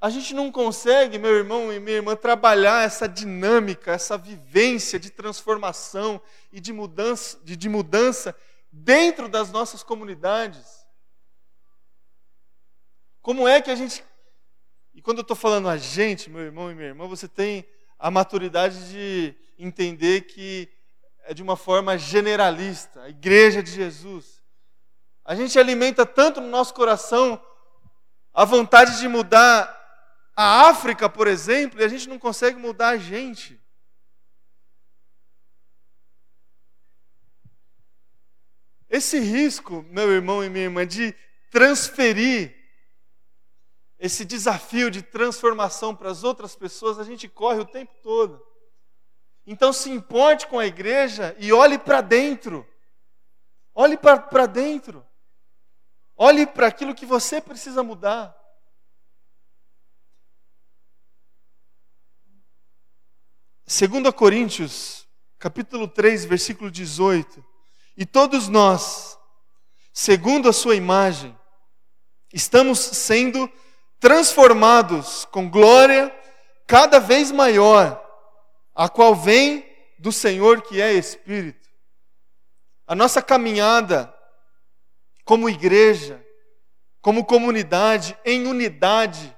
a 0.00 0.10
gente 0.10 0.34
não 0.34 0.50
consegue, 0.50 1.20
meu 1.20 1.36
irmão 1.36 1.72
e 1.72 1.78
minha 1.78 1.98
irmã, 1.98 2.16
trabalhar 2.16 2.84
essa 2.84 3.08
dinâmica, 3.08 3.92
essa 3.92 4.18
vivência 4.18 4.98
de 4.98 5.10
transformação 5.10 6.20
e 6.50 6.58
de 6.58 6.72
mudança, 6.72 7.38
de, 7.44 7.54
de 7.54 7.68
mudança 7.68 8.36
dentro 8.72 9.28
das 9.28 9.52
nossas 9.52 9.84
comunidades. 9.84 10.84
Como 13.20 13.46
é 13.46 13.62
que 13.62 13.70
a 13.70 13.76
gente 13.76 14.04
e 14.94 15.00
quando 15.00 15.18
eu 15.18 15.22
estou 15.22 15.36
falando 15.36 15.68
a 15.68 15.76
gente, 15.76 16.28
meu 16.28 16.42
irmão 16.42 16.70
e 16.70 16.74
minha 16.74 16.88
irmã, 16.88 17.06
você 17.06 17.26
tem 17.26 17.66
a 17.98 18.10
maturidade 18.10 18.90
de 18.90 19.34
entender 19.58 20.22
que 20.22 20.68
é 21.24 21.32
de 21.32 21.42
uma 21.42 21.56
forma 21.56 21.96
generalista, 21.96 23.02
a 23.02 23.08
igreja 23.08 23.62
de 23.62 23.70
Jesus. 23.70 24.42
A 25.24 25.34
gente 25.34 25.58
alimenta 25.58 26.04
tanto 26.04 26.40
no 26.40 26.48
nosso 26.48 26.74
coração 26.74 27.40
a 28.34 28.44
vontade 28.44 28.98
de 28.98 29.08
mudar 29.08 29.78
a 30.34 30.68
África, 30.68 31.08
por 31.08 31.26
exemplo, 31.26 31.80
e 31.80 31.84
a 31.84 31.88
gente 31.88 32.08
não 32.08 32.18
consegue 32.18 32.58
mudar 32.58 32.88
a 32.88 32.96
gente. 32.96 33.60
Esse 38.90 39.18
risco, 39.20 39.86
meu 39.88 40.10
irmão 40.10 40.44
e 40.44 40.50
minha 40.50 40.64
irmã, 40.64 40.86
de 40.86 41.14
transferir 41.50 42.61
esse 44.02 44.24
desafio 44.24 44.90
de 44.90 45.00
transformação 45.00 45.94
para 45.94 46.10
as 46.10 46.24
outras 46.24 46.56
pessoas, 46.56 46.98
a 46.98 47.04
gente 47.04 47.28
corre 47.28 47.60
o 47.60 47.64
tempo 47.64 47.94
todo. 48.02 48.44
Então 49.46 49.72
se 49.72 49.90
importe 49.90 50.48
com 50.48 50.58
a 50.58 50.66
igreja 50.66 51.36
e 51.38 51.52
olhe 51.52 51.78
para 51.78 52.00
dentro. 52.00 52.66
Olhe 53.72 53.96
para 53.96 54.46
dentro. 54.46 55.06
Olhe 56.16 56.48
para 56.48 56.66
aquilo 56.66 56.96
que 56.96 57.06
você 57.06 57.40
precisa 57.40 57.84
mudar. 57.84 58.36
Segundo 63.64 64.12
Coríntios, 64.12 65.06
capítulo 65.38 65.86
3, 65.86 66.24
versículo 66.24 66.72
18. 66.72 67.44
E 67.96 68.04
todos 68.04 68.48
nós, 68.48 69.16
segundo 69.92 70.48
a 70.48 70.52
sua 70.52 70.74
imagem, 70.74 71.38
estamos 72.32 72.80
sendo 72.80 73.48
com 75.26 75.48
glória 75.48 76.12
cada 76.66 76.98
vez 76.98 77.30
maior, 77.30 78.02
a 78.74 78.88
qual 78.88 79.14
vem 79.14 79.64
do 79.96 80.10
Senhor 80.10 80.60
que 80.62 80.80
é 80.80 80.92
Espírito. 80.92 81.70
A 82.84 82.96
nossa 82.96 83.22
caminhada 83.22 84.12
como 85.24 85.48
igreja, 85.48 86.20
como 87.00 87.24
comunidade, 87.24 88.18
em 88.24 88.44
unidade, 88.48 89.36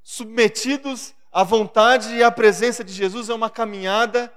submetidos 0.00 1.12
à 1.32 1.42
vontade 1.42 2.14
e 2.14 2.22
à 2.22 2.30
presença 2.30 2.84
de 2.84 2.92
Jesus, 2.92 3.28
é 3.28 3.34
uma 3.34 3.50
caminhada 3.50 4.32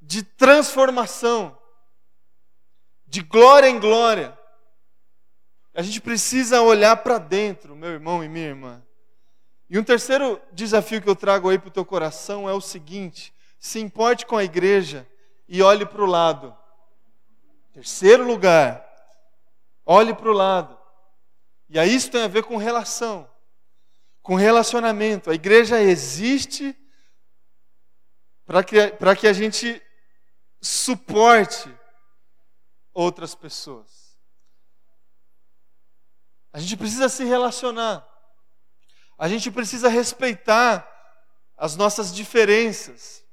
de 0.00 0.22
transformação, 0.22 1.58
de 3.04 3.20
glória 3.20 3.68
em 3.68 3.80
glória. 3.80 4.38
A 5.74 5.82
gente 5.82 6.00
precisa 6.00 6.62
olhar 6.62 6.96
para 6.96 7.18
dentro, 7.18 7.76
meu 7.76 7.90
irmão 7.90 8.24
e 8.24 8.28
minha 8.28 8.48
irmã. 8.48 8.82
E 9.68 9.78
um 9.78 9.84
terceiro 9.84 10.40
desafio 10.52 11.00
que 11.00 11.08
eu 11.08 11.14
trago 11.14 11.48
aí 11.48 11.58
para 11.58 11.68
o 11.68 11.72
teu 11.72 11.84
coração 11.84 12.48
é 12.48 12.52
o 12.52 12.60
seguinte: 12.60 13.32
se 13.58 13.78
importe 13.78 14.26
com 14.26 14.36
a 14.36 14.42
igreja 14.42 15.06
e 15.48 15.62
olhe 15.62 15.86
para 15.86 16.02
o 16.02 16.06
lado. 16.06 16.56
Terceiro 17.72 18.26
lugar, 18.26 18.84
olhe 19.86 20.12
para 20.12 20.28
o 20.28 20.32
lado. 20.32 20.76
E 21.68 21.78
aí 21.78 21.94
isso 21.94 22.10
tem 22.10 22.24
a 22.24 22.28
ver 22.28 22.42
com 22.42 22.56
relação, 22.56 23.30
com 24.20 24.34
relacionamento. 24.34 25.30
A 25.30 25.34
igreja 25.34 25.80
existe 25.80 26.76
para 28.44 28.64
que, 28.64 28.76
que 29.20 29.28
a 29.28 29.32
gente 29.32 29.80
suporte 30.60 31.72
outras 32.92 33.36
pessoas. 33.36 33.99
A 36.52 36.58
gente 36.58 36.76
precisa 36.76 37.08
se 37.08 37.24
relacionar. 37.24 38.06
A 39.16 39.28
gente 39.28 39.50
precisa 39.50 39.88
respeitar 39.88 40.88
as 41.56 41.76
nossas 41.76 42.12
diferenças. 42.12 43.24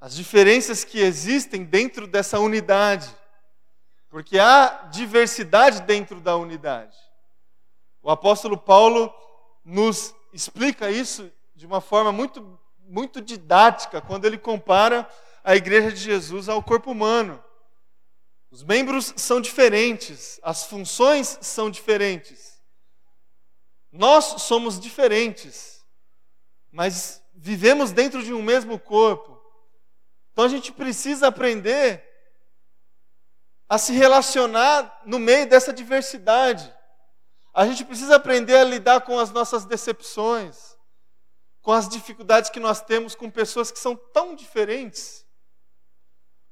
As 0.00 0.14
diferenças 0.14 0.84
que 0.84 0.98
existem 1.00 1.64
dentro 1.64 2.06
dessa 2.06 2.38
unidade. 2.40 3.14
Porque 4.08 4.38
há 4.38 4.88
diversidade 4.90 5.82
dentro 5.82 6.20
da 6.20 6.36
unidade. 6.36 6.96
O 8.02 8.10
apóstolo 8.10 8.56
Paulo 8.56 9.12
nos 9.64 10.14
explica 10.32 10.90
isso 10.90 11.30
de 11.54 11.64
uma 11.64 11.80
forma 11.80 12.12
muito, 12.12 12.58
muito 12.78 13.20
didática 13.20 14.00
quando 14.00 14.24
ele 14.24 14.36
compara 14.36 15.08
a 15.42 15.54
igreja 15.54 15.92
de 15.92 16.00
Jesus 16.00 16.48
ao 16.48 16.62
corpo 16.62 16.90
humano. 16.90 17.42
Os 18.54 18.62
membros 18.62 19.12
são 19.16 19.40
diferentes, 19.40 20.38
as 20.40 20.62
funções 20.66 21.36
são 21.40 21.68
diferentes. 21.68 22.62
Nós 23.90 24.42
somos 24.42 24.78
diferentes, 24.78 25.84
mas 26.70 27.20
vivemos 27.34 27.90
dentro 27.90 28.22
de 28.22 28.32
um 28.32 28.40
mesmo 28.40 28.78
corpo. 28.78 29.42
Então 30.30 30.44
a 30.44 30.48
gente 30.48 30.70
precisa 30.70 31.26
aprender 31.26 32.00
a 33.68 33.76
se 33.76 33.92
relacionar 33.92 35.02
no 35.04 35.18
meio 35.18 35.48
dessa 35.48 35.72
diversidade. 35.72 36.72
A 37.52 37.66
gente 37.66 37.84
precisa 37.84 38.14
aprender 38.14 38.56
a 38.56 38.62
lidar 38.62 39.00
com 39.00 39.18
as 39.18 39.32
nossas 39.32 39.64
decepções, 39.64 40.76
com 41.60 41.72
as 41.72 41.88
dificuldades 41.88 42.50
que 42.50 42.60
nós 42.60 42.80
temos 42.80 43.16
com 43.16 43.28
pessoas 43.28 43.72
que 43.72 43.80
são 43.80 43.96
tão 43.96 44.36
diferentes 44.36 45.24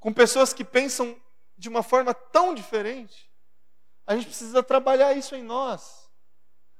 com 0.02 0.12
pessoas 0.12 0.52
que 0.52 0.64
pensam 0.64 1.16
de 1.62 1.68
uma 1.68 1.82
forma 1.84 2.12
tão 2.12 2.52
diferente. 2.52 3.30
A 4.04 4.16
gente 4.16 4.26
precisa 4.26 4.64
trabalhar 4.64 5.12
isso 5.12 5.36
em 5.36 5.44
nós, 5.44 6.10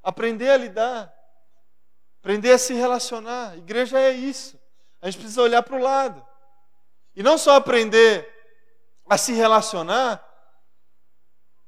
aprender 0.02 0.50
a 0.50 0.56
lidar, 0.56 1.14
aprender 2.18 2.50
a 2.50 2.58
se 2.58 2.74
relacionar. 2.74 3.56
Igreja 3.56 4.00
é 4.00 4.10
isso. 4.10 4.58
A 5.00 5.08
gente 5.08 5.20
precisa 5.20 5.40
olhar 5.40 5.62
para 5.62 5.76
o 5.76 5.80
lado. 5.80 6.26
E 7.14 7.22
não 7.22 7.38
só 7.38 7.54
aprender 7.54 8.28
a 9.08 9.16
se 9.16 9.32
relacionar, 9.32 10.20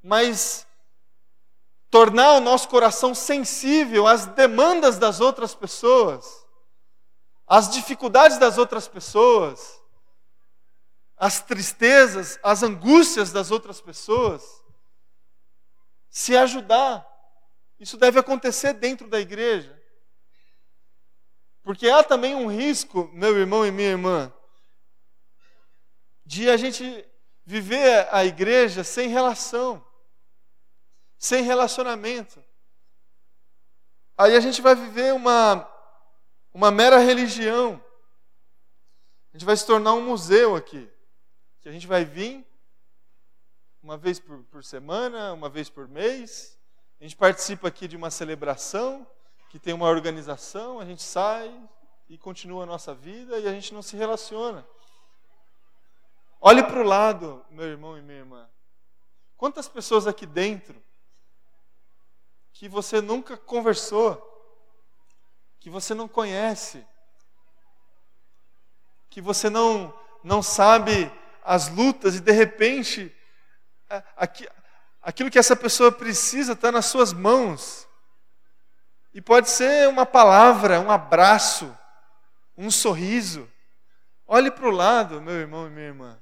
mas 0.02 0.66
tornar 1.88 2.32
o 2.32 2.40
nosso 2.40 2.68
coração 2.68 3.14
sensível 3.14 4.08
às 4.08 4.26
demandas 4.26 4.98
das 4.98 5.20
outras 5.20 5.54
pessoas, 5.54 6.44
às 7.46 7.70
dificuldades 7.70 8.38
das 8.38 8.58
outras 8.58 8.88
pessoas, 8.88 9.80
as 11.16 11.40
tristezas, 11.40 12.38
as 12.42 12.62
angústias 12.62 13.32
das 13.32 13.50
outras 13.50 13.80
pessoas, 13.80 14.42
se 16.10 16.36
ajudar. 16.36 17.06
Isso 17.78 17.96
deve 17.96 18.18
acontecer 18.18 18.72
dentro 18.74 19.08
da 19.08 19.20
igreja. 19.20 19.80
Porque 21.62 21.88
há 21.88 22.02
também 22.02 22.34
um 22.34 22.50
risco, 22.50 23.08
meu 23.12 23.38
irmão 23.38 23.64
e 23.66 23.70
minha 23.70 23.90
irmã, 23.90 24.32
de 26.26 26.50
a 26.50 26.56
gente 26.56 27.06
viver 27.44 28.08
a 28.10 28.24
igreja 28.24 28.84
sem 28.84 29.08
relação, 29.08 29.84
sem 31.16 31.42
relacionamento. 31.42 32.42
Aí 34.16 34.36
a 34.36 34.40
gente 34.40 34.60
vai 34.60 34.74
viver 34.74 35.12
uma, 35.14 35.68
uma 36.52 36.70
mera 36.70 36.98
religião. 36.98 37.82
A 39.32 39.36
gente 39.36 39.44
vai 39.44 39.56
se 39.56 39.66
tornar 39.66 39.94
um 39.94 40.02
museu 40.02 40.54
aqui 40.54 40.93
que 41.64 41.68
a 41.70 41.72
gente 41.72 41.86
vai 41.86 42.04
vir 42.04 42.46
uma 43.82 43.96
vez 43.96 44.20
por, 44.20 44.44
por 44.50 44.62
semana, 44.62 45.32
uma 45.32 45.48
vez 45.48 45.70
por 45.70 45.88
mês. 45.88 46.58
A 47.00 47.04
gente 47.04 47.16
participa 47.16 47.68
aqui 47.68 47.88
de 47.88 47.96
uma 47.96 48.10
celebração 48.10 49.06
que 49.48 49.58
tem 49.58 49.72
uma 49.72 49.88
organização, 49.88 50.78
a 50.78 50.84
gente 50.84 51.02
sai 51.02 51.50
e 52.06 52.18
continua 52.18 52.64
a 52.64 52.66
nossa 52.66 52.94
vida 52.94 53.38
e 53.38 53.48
a 53.48 53.50
gente 53.50 53.72
não 53.72 53.80
se 53.80 53.96
relaciona. 53.96 54.68
Olhe 56.38 56.62
para 56.62 56.80
o 56.80 56.84
lado, 56.84 57.42
meu 57.48 57.64
irmão 57.64 57.96
e 57.96 58.02
minha 58.02 58.18
irmã. 58.18 58.46
Quantas 59.34 59.66
pessoas 59.66 60.06
aqui 60.06 60.26
dentro 60.26 60.84
que 62.52 62.68
você 62.68 63.00
nunca 63.00 63.38
conversou, 63.38 64.20
que 65.58 65.70
você 65.70 65.94
não 65.94 66.08
conhece, 66.08 66.86
que 69.08 69.22
você 69.22 69.48
não, 69.48 69.98
não 70.22 70.42
sabe 70.42 71.10
as 71.44 71.68
lutas 71.68 72.16
e 72.16 72.20
de 72.20 72.32
repente 72.32 73.14
aquilo 75.02 75.30
que 75.30 75.38
essa 75.38 75.54
pessoa 75.54 75.92
precisa 75.92 76.54
está 76.54 76.72
nas 76.72 76.86
suas 76.86 77.12
mãos. 77.12 77.86
E 79.12 79.20
pode 79.20 79.50
ser 79.50 79.86
uma 79.88 80.04
palavra, 80.04 80.80
um 80.80 80.90
abraço, 80.90 81.76
um 82.56 82.70
sorriso. 82.70 83.48
Olhe 84.26 84.50
para 84.50 84.66
o 84.66 84.72
lado, 84.72 85.20
meu 85.20 85.34
irmão 85.34 85.66
e 85.66 85.70
minha 85.70 85.86
irmã. 85.86 86.18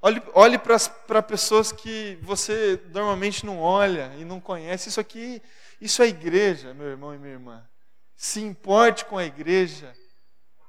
Olhe, 0.00 0.22
olhe 0.32 0.58
para 0.58 1.22
pessoas 1.22 1.70
que 1.70 2.18
você 2.22 2.82
normalmente 2.86 3.44
não 3.44 3.60
olha 3.60 4.12
e 4.16 4.24
não 4.24 4.40
conhece. 4.40 4.88
Isso 4.88 5.00
aqui, 5.00 5.42
isso 5.80 6.02
é 6.02 6.06
igreja, 6.06 6.74
meu 6.74 6.86
irmão 6.86 7.14
e 7.14 7.18
minha 7.18 7.34
irmã. 7.34 7.68
Se 8.16 8.40
importe 8.40 9.04
com 9.04 9.18
a 9.18 9.24
igreja, 9.24 9.94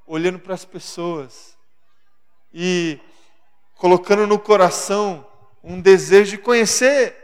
olhando 0.06 0.38
para 0.38 0.54
as 0.54 0.66
pessoas 0.66 1.57
e 2.60 3.00
colocando 3.76 4.26
no 4.26 4.40
coração 4.40 5.24
um 5.64 5.80
desejo 5.80 6.32
de 6.32 6.38
conhecer 6.40 7.16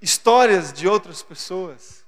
histórias 0.00 0.72
de 0.72 0.88
outras 0.88 1.22
pessoas, 1.22 2.02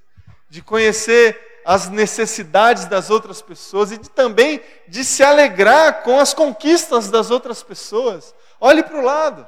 de 0.48 0.62
conhecer 0.62 1.60
as 1.66 1.90
necessidades 1.90 2.86
das 2.86 3.10
outras 3.10 3.42
pessoas 3.42 3.92
e 3.92 3.98
de, 3.98 4.08
também 4.08 4.62
de 4.88 5.04
se 5.04 5.22
alegrar 5.22 6.02
com 6.02 6.18
as 6.18 6.32
conquistas 6.32 7.10
das 7.10 7.30
outras 7.30 7.62
pessoas. 7.62 8.34
Olhe 8.58 8.82
para 8.82 8.96
o 8.96 9.04
lado. 9.04 9.46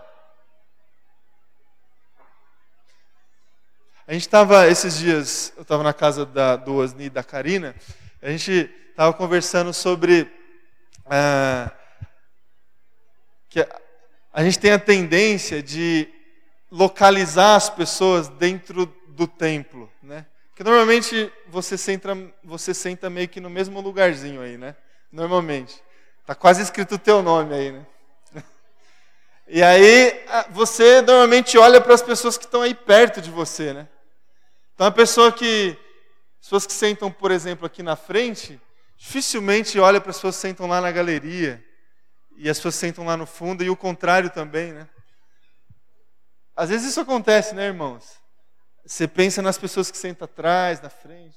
A 4.06 4.12
gente 4.12 4.20
estava, 4.20 4.68
esses 4.68 4.98
dias, 4.98 5.50
eu 5.56 5.62
estava 5.62 5.82
na 5.82 5.94
casa 5.94 6.26
da, 6.26 6.56
do 6.56 6.74
Osni 6.74 7.06
e 7.06 7.10
da 7.10 7.24
Karina, 7.24 7.74
a 8.20 8.28
gente 8.28 8.70
estava 8.90 9.14
conversando 9.14 9.72
sobre 9.72 10.30
ah, 11.06 11.72
que 13.54 13.68
a 14.32 14.42
gente 14.42 14.58
tem 14.58 14.72
a 14.72 14.78
tendência 14.80 15.62
de 15.62 16.08
localizar 16.68 17.54
as 17.54 17.70
pessoas 17.70 18.26
dentro 18.26 18.92
do 19.06 19.28
templo, 19.28 19.88
né? 20.02 20.26
Que 20.56 20.64
normalmente 20.64 21.32
você 21.46 21.78
senta, 21.78 22.16
você 22.42 22.74
senta 22.74 23.08
meio 23.08 23.28
que 23.28 23.38
no 23.40 23.48
mesmo 23.48 23.80
lugarzinho 23.80 24.40
aí, 24.40 24.58
né? 24.58 24.74
Normalmente. 25.12 25.80
Tá 26.26 26.34
quase 26.34 26.62
escrito 26.62 26.96
o 26.96 26.98
teu 26.98 27.22
nome 27.22 27.54
aí, 27.54 27.70
né? 27.70 27.86
E 29.46 29.62
aí 29.62 30.24
você 30.50 31.00
normalmente 31.00 31.56
olha 31.56 31.80
para 31.80 31.94
as 31.94 32.02
pessoas 32.02 32.36
que 32.36 32.44
estão 32.44 32.62
aí 32.62 32.74
perto 32.74 33.20
de 33.20 33.30
você, 33.30 33.72
né? 33.72 33.88
Então 34.74 34.84
a 34.84 34.90
pessoa 34.90 35.30
que 35.30 35.78
pessoas 36.40 36.66
que 36.66 36.72
sentam, 36.72 37.08
por 37.08 37.30
exemplo, 37.30 37.66
aqui 37.66 37.84
na 37.84 37.94
frente, 37.94 38.60
dificilmente 38.96 39.78
olha 39.78 40.00
para 40.00 40.10
as 40.10 40.16
pessoas 40.16 40.34
que 40.34 40.42
sentam 40.42 40.66
lá 40.66 40.80
na 40.80 40.90
galeria. 40.90 41.64
E 42.36 42.50
as 42.50 42.58
pessoas 42.58 42.74
sentam 42.74 43.04
lá 43.04 43.16
no 43.16 43.26
fundo, 43.26 43.62
e 43.62 43.70
o 43.70 43.76
contrário 43.76 44.30
também, 44.30 44.72
né? 44.72 44.88
Às 46.56 46.68
vezes 46.68 46.90
isso 46.90 47.00
acontece, 47.00 47.54
né, 47.54 47.66
irmãos? 47.66 48.16
Você 48.84 49.08
pensa 49.08 49.40
nas 49.40 49.58
pessoas 49.58 49.90
que 49.90 49.96
sentam 49.96 50.26
atrás, 50.26 50.80
na 50.80 50.90
frente. 50.90 51.36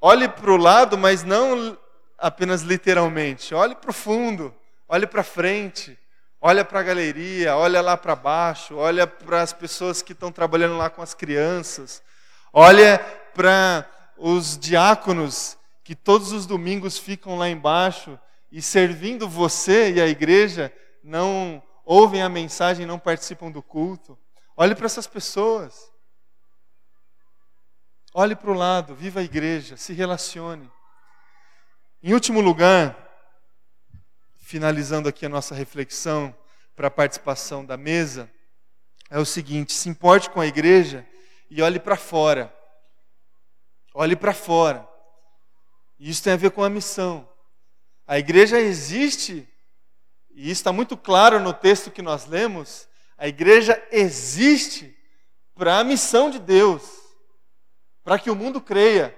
Olhe 0.00 0.28
para 0.28 0.50
o 0.50 0.56
lado, 0.56 0.98
mas 0.98 1.22
não 1.22 1.78
apenas 2.18 2.62
literalmente. 2.62 3.54
Olhe 3.54 3.74
para 3.74 3.90
o 3.90 3.94
fundo, 3.94 4.54
olhe 4.88 5.06
para 5.06 5.22
frente, 5.22 5.98
olha 6.40 6.64
para 6.64 6.80
a 6.80 6.82
galeria, 6.82 7.56
olha 7.56 7.80
lá 7.80 7.96
para 7.96 8.14
baixo, 8.14 8.76
olha 8.76 9.06
para 9.06 9.42
as 9.42 9.52
pessoas 9.52 10.02
que 10.02 10.12
estão 10.12 10.30
trabalhando 10.30 10.76
lá 10.76 10.90
com 10.90 11.00
as 11.00 11.14
crianças, 11.14 12.02
olha 12.52 12.98
para 13.32 13.88
os 14.16 14.58
diáconos 14.58 15.56
que 15.82 15.94
todos 15.94 16.32
os 16.32 16.46
domingos 16.46 16.98
ficam 16.98 17.36
lá 17.38 17.48
embaixo 17.48 18.18
e 18.54 18.62
servindo 18.62 19.28
você 19.28 19.94
e 19.94 20.00
a 20.00 20.06
igreja, 20.06 20.72
não 21.02 21.60
ouvem 21.84 22.22
a 22.22 22.28
mensagem, 22.28 22.86
não 22.86 23.00
participam 23.00 23.50
do 23.50 23.60
culto. 23.60 24.16
Olhe 24.56 24.76
para 24.76 24.86
essas 24.86 25.08
pessoas. 25.08 25.92
Olhe 28.14 28.36
para 28.36 28.52
o 28.52 28.54
lado, 28.54 28.94
viva 28.94 29.18
a 29.18 29.24
igreja, 29.24 29.76
se 29.76 29.92
relacione. 29.92 30.70
Em 32.00 32.14
último 32.14 32.40
lugar, 32.40 32.96
finalizando 34.36 35.08
aqui 35.08 35.26
a 35.26 35.28
nossa 35.28 35.52
reflexão 35.52 36.32
para 36.76 36.86
a 36.86 36.92
participação 36.92 37.66
da 37.66 37.76
mesa, 37.76 38.30
é 39.10 39.18
o 39.18 39.24
seguinte: 39.24 39.72
se 39.72 39.88
importe 39.88 40.30
com 40.30 40.40
a 40.40 40.46
igreja 40.46 41.04
e 41.50 41.60
olhe 41.60 41.80
para 41.80 41.96
fora. 41.96 42.54
Olhe 43.92 44.14
para 44.14 44.32
fora. 44.32 44.88
E 45.98 46.08
isso 46.08 46.22
tem 46.22 46.34
a 46.34 46.36
ver 46.36 46.52
com 46.52 46.62
a 46.62 46.70
missão. 46.70 47.33
A 48.06 48.18
igreja 48.18 48.60
existe, 48.60 49.48
e 50.30 50.50
está 50.50 50.72
muito 50.72 50.96
claro 50.96 51.40
no 51.40 51.54
texto 51.54 51.90
que 51.90 52.02
nós 52.02 52.26
lemos, 52.26 52.86
a 53.16 53.26
igreja 53.26 53.82
existe 53.90 54.94
para 55.54 55.78
a 55.78 55.84
missão 55.84 56.28
de 56.28 56.38
Deus, 56.38 56.82
para 58.02 58.18
que 58.18 58.30
o 58.30 58.34
mundo 58.34 58.60
creia. 58.60 59.16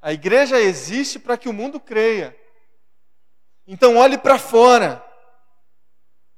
A 0.00 0.12
igreja 0.12 0.60
existe 0.60 1.18
para 1.18 1.36
que 1.36 1.48
o 1.48 1.52
mundo 1.52 1.80
creia. 1.80 2.36
Então 3.66 3.96
olhe 3.96 4.16
para 4.16 4.38
fora. 4.38 5.04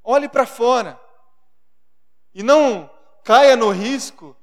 Olhe 0.03 0.29
para 0.29 0.47
fora. 0.47 1.01
E 2.35 2.43
não 2.43 2.91
caia 3.23 3.57
no 3.57 3.71
risco 3.71 4.37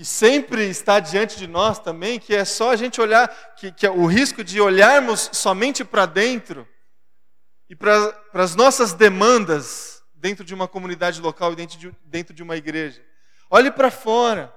que 0.00 0.04
sempre 0.06 0.66
está 0.66 0.98
diante 0.98 1.36
de 1.36 1.46
nós 1.46 1.78
também, 1.78 2.18
que 2.18 2.34
é 2.34 2.42
só 2.42 2.70
a 2.70 2.76
gente 2.76 2.98
olhar, 2.98 3.28
que, 3.54 3.70
que 3.70 3.84
é 3.84 3.90
o 3.90 4.06
risco 4.06 4.42
de 4.42 4.58
olharmos 4.58 5.28
somente 5.30 5.84
para 5.84 6.06
dentro 6.06 6.66
e 7.68 7.76
para 7.76 8.14
as 8.32 8.56
nossas 8.56 8.94
demandas 8.94 10.02
dentro 10.14 10.42
de 10.42 10.54
uma 10.54 10.66
comunidade 10.66 11.20
local 11.20 11.52
e 11.52 11.56
dentro 11.56 11.78
de, 11.78 11.94
dentro 12.02 12.32
de 12.32 12.42
uma 12.42 12.56
igreja. 12.56 13.04
Olhe 13.50 13.70
para 13.70 13.90
fora. 13.90 14.50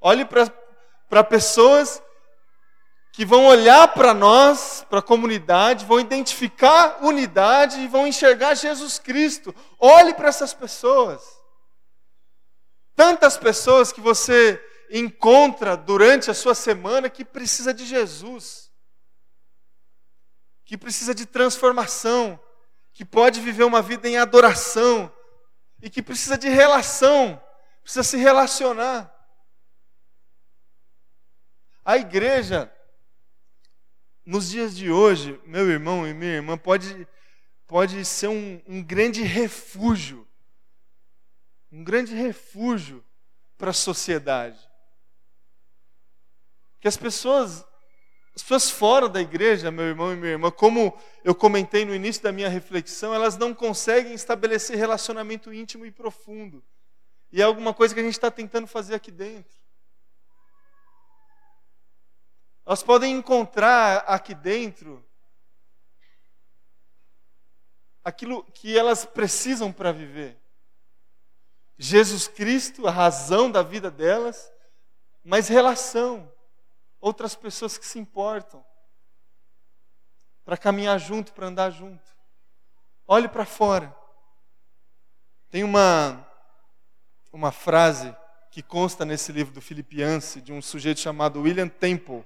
Olhe 0.00 0.24
para 0.24 1.24
pessoas 1.24 2.02
que 3.12 3.26
vão 3.26 3.48
olhar 3.48 3.86
para 3.88 4.14
nós, 4.14 4.86
para 4.88 5.00
a 5.00 5.02
comunidade, 5.02 5.84
vão 5.84 6.00
identificar 6.00 7.04
unidade 7.04 7.80
e 7.80 7.86
vão 7.86 8.06
enxergar 8.06 8.54
Jesus 8.54 8.98
Cristo. 8.98 9.54
Olhe 9.78 10.14
para 10.14 10.30
essas 10.30 10.54
pessoas. 10.54 11.22
Tantas 12.96 13.36
pessoas 13.36 13.92
que 13.92 14.00
você 14.00 14.58
encontra 14.90 15.76
durante 15.76 16.30
a 16.30 16.34
sua 16.34 16.54
semana 16.54 17.08
que 17.08 17.24
precisa 17.24 17.72
de 17.72 17.86
Jesus, 17.86 18.70
que 20.64 20.76
precisa 20.76 21.14
de 21.14 21.26
transformação, 21.26 22.38
que 22.92 23.04
pode 23.04 23.40
viver 23.40 23.64
uma 23.64 23.80
vida 23.80 24.08
em 24.08 24.18
adoração 24.18 25.12
e 25.80 25.88
que 25.88 26.02
precisa 26.02 26.36
de 26.36 26.48
relação, 26.48 27.40
precisa 27.82 28.02
se 28.02 28.16
relacionar. 28.16 29.14
A 31.84 31.96
igreja 31.96 32.72
nos 34.24 34.50
dias 34.50 34.76
de 34.76 34.90
hoje, 34.90 35.40
meu 35.46 35.70
irmão 35.70 36.06
e 36.06 36.12
minha 36.12 36.34
irmã, 36.34 36.58
pode, 36.58 37.06
pode 37.66 38.04
ser 38.04 38.28
um, 38.28 38.62
um 38.66 38.82
grande 38.82 39.22
refúgio 39.22 40.26
um 41.72 41.84
grande 41.84 42.14
refúgio 42.14 43.04
para 43.56 43.70
a 43.70 43.74
sociedade. 43.74 44.58
Que 46.80 46.88
as 46.88 46.96
pessoas, 46.96 47.64
as 48.34 48.42
pessoas 48.42 48.70
fora 48.70 49.08
da 49.08 49.20
igreja, 49.20 49.70
meu 49.70 49.84
irmão 49.84 50.12
e 50.12 50.16
minha 50.16 50.32
irmã, 50.32 50.50
como 50.50 50.98
eu 51.22 51.34
comentei 51.34 51.84
no 51.84 51.94
início 51.94 52.22
da 52.22 52.32
minha 52.32 52.48
reflexão, 52.48 53.14
elas 53.14 53.36
não 53.36 53.54
conseguem 53.54 54.14
estabelecer 54.14 54.76
relacionamento 54.76 55.52
íntimo 55.52 55.84
e 55.84 55.90
profundo. 55.90 56.64
E 57.32 57.40
é 57.40 57.44
alguma 57.44 57.74
coisa 57.74 57.94
que 57.94 58.00
a 58.00 58.02
gente 58.02 58.14
está 58.14 58.30
tentando 58.30 58.66
fazer 58.66 58.94
aqui 58.94 59.10
dentro. 59.10 59.60
Elas 62.66 62.82
podem 62.82 63.14
encontrar 63.14 63.98
aqui 64.06 64.34
dentro 64.34 65.04
aquilo 68.04 68.44
que 68.52 68.78
elas 68.78 69.04
precisam 69.04 69.72
para 69.72 69.92
viver. 69.92 70.38
Jesus 71.78 72.28
Cristo, 72.28 72.86
a 72.86 72.90
razão 72.90 73.50
da 73.50 73.62
vida 73.62 73.90
delas, 73.90 74.52
mas 75.24 75.48
relação, 75.48 76.30
outras 77.00 77.34
pessoas 77.34 77.78
que 77.78 77.86
se 77.86 77.98
importam, 77.98 78.64
para 80.44 80.56
caminhar 80.56 80.98
junto, 80.98 81.32
para 81.32 81.46
andar 81.46 81.70
junto. 81.70 82.10
Olhe 83.06 83.28
para 83.28 83.44
fora. 83.44 83.94
Tem 85.48 85.64
uma, 85.64 86.26
uma 87.32 87.52
frase 87.52 88.14
que 88.50 88.62
consta 88.62 89.04
nesse 89.04 89.32
livro 89.32 89.52
do 89.52 89.60
Filipianse, 89.60 90.40
de 90.40 90.52
um 90.52 90.60
sujeito 90.60 91.00
chamado 91.00 91.40
William 91.40 91.68
Temple 91.68 92.24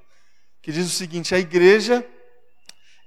que 0.65 0.73
diz 0.73 0.87
o 0.87 0.91
seguinte: 0.91 1.35
a 1.35 1.39
igreja 1.39 2.03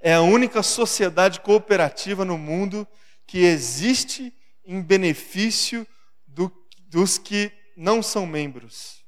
é 0.00 0.14
a 0.14 0.22
única 0.22 0.62
sociedade 0.62 1.40
cooperativa 1.40 2.24
no 2.24 2.38
mundo 2.38 2.86
que 3.26 3.38
existe 3.38 4.32
em 4.64 4.80
benefício 4.80 5.84
do, 6.24 6.52
dos 6.86 7.18
que 7.18 7.50
não 7.76 8.00
são 8.00 8.24
membros. 8.24 9.04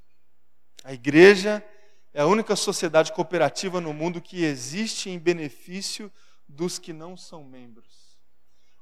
A 0.83 0.93
igreja 0.93 1.65
é 1.65 1.80
a 2.19 2.27
única 2.27 2.57
sociedade 2.57 3.13
cooperativa 3.13 3.81
no 3.81 3.93
mundo 3.93 4.21
que 4.21 4.45
existe 4.45 5.09
em 5.09 5.19
benefício 5.19 6.13
dos 6.49 6.79
que 6.79 6.93
não 6.93 7.17
são 7.17 7.45
membros. 7.45 8.19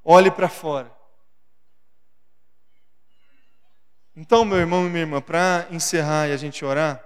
Olhe 0.03 0.31
para 0.31 0.49
fora. 0.49 0.91
Então, 4.15 4.43
meu 4.43 4.57
irmão 4.57 4.85
e 4.85 4.89
minha 4.89 5.03
irmã, 5.03 5.21
para 5.21 5.67
encerrar 5.69 6.27
e 6.27 6.33
a 6.33 6.37
gente 6.37 6.65
orar, 6.65 7.03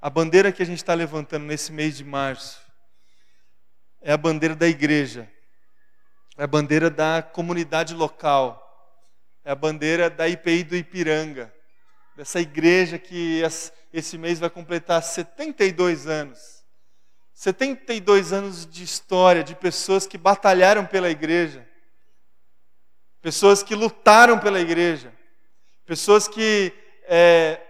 a 0.00 0.08
bandeira 0.08 0.52
que 0.52 0.62
a 0.62 0.66
gente 0.66 0.78
está 0.78 0.94
levantando 0.94 1.44
nesse 1.44 1.72
mês 1.72 1.96
de 1.96 2.04
março 2.04 2.60
é 4.00 4.12
a 4.12 4.16
bandeira 4.16 4.54
da 4.54 4.68
igreja, 4.68 5.30
é 6.36 6.44
a 6.44 6.46
bandeira 6.46 6.88
da 6.90 7.22
comunidade 7.22 7.94
local, 7.94 8.60
é 9.44 9.50
a 9.50 9.54
bandeira 9.54 10.08
da 10.08 10.28
IPI 10.28 10.64
do 10.64 10.76
Ipiranga, 10.76 11.52
dessa 12.16 12.40
igreja 12.40 12.98
que 12.98 13.42
esse 13.92 14.16
mês 14.16 14.38
vai 14.38 14.48
completar 14.48 15.02
72 15.02 16.06
anos. 16.06 16.64
72 17.32 18.32
anos 18.32 18.64
de 18.64 18.84
história, 18.84 19.42
de 19.42 19.54
pessoas 19.56 20.06
que 20.06 20.16
batalharam 20.16 20.86
pela 20.86 21.10
igreja, 21.10 21.66
pessoas 23.20 23.62
que 23.62 23.74
lutaram 23.74 24.38
pela 24.38 24.60
igreja, 24.60 25.12
pessoas 25.84 26.28
que 26.28 26.72
é, 27.02 27.60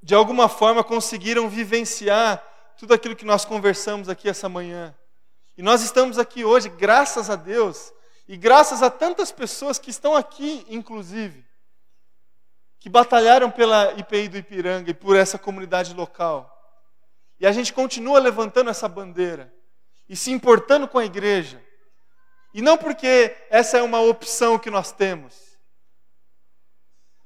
de 0.00 0.14
alguma 0.14 0.48
forma 0.48 0.84
conseguiram 0.84 1.48
vivenciar 1.48 2.42
tudo 2.78 2.94
aquilo 2.94 3.16
que 3.16 3.24
nós 3.24 3.44
conversamos 3.44 4.08
aqui 4.08 4.28
essa 4.28 4.48
manhã. 4.48 4.94
E 5.58 5.62
nós 5.62 5.82
estamos 5.82 6.16
aqui 6.16 6.44
hoje, 6.44 6.68
graças 6.68 7.28
a 7.28 7.36
Deus, 7.36 7.92
e 8.28 8.36
graças 8.36 8.82
a 8.82 8.88
tantas 8.88 9.32
pessoas 9.32 9.78
que 9.78 9.90
estão 9.90 10.14
aqui, 10.14 10.64
inclusive, 10.68 11.44
que 12.80 12.88
batalharam 12.88 13.50
pela 13.50 13.92
IPI 13.92 14.28
do 14.28 14.38
Ipiranga 14.38 14.90
e 14.90 14.94
por 14.94 15.14
essa 15.14 15.38
comunidade 15.38 15.92
local. 15.94 16.56
E 17.38 17.46
a 17.46 17.52
gente 17.52 17.72
continua 17.72 18.18
levantando 18.18 18.70
essa 18.70 18.88
bandeira 18.88 19.52
e 20.08 20.16
se 20.16 20.32
importando 20.32 20.88
com 20.88 20.98
a 20.98 21.04
igreja. 21.04 21.62
E 22.54 22.62
não 22.62 22.78
porque 22.78 23.36
essa 23.50 23.78
é 23.78 23.82
uma 23.82 24.00
opção 24.00 24.58
que 24.58 24.70
nós 24.70 24.90
temos, 24.90 25.50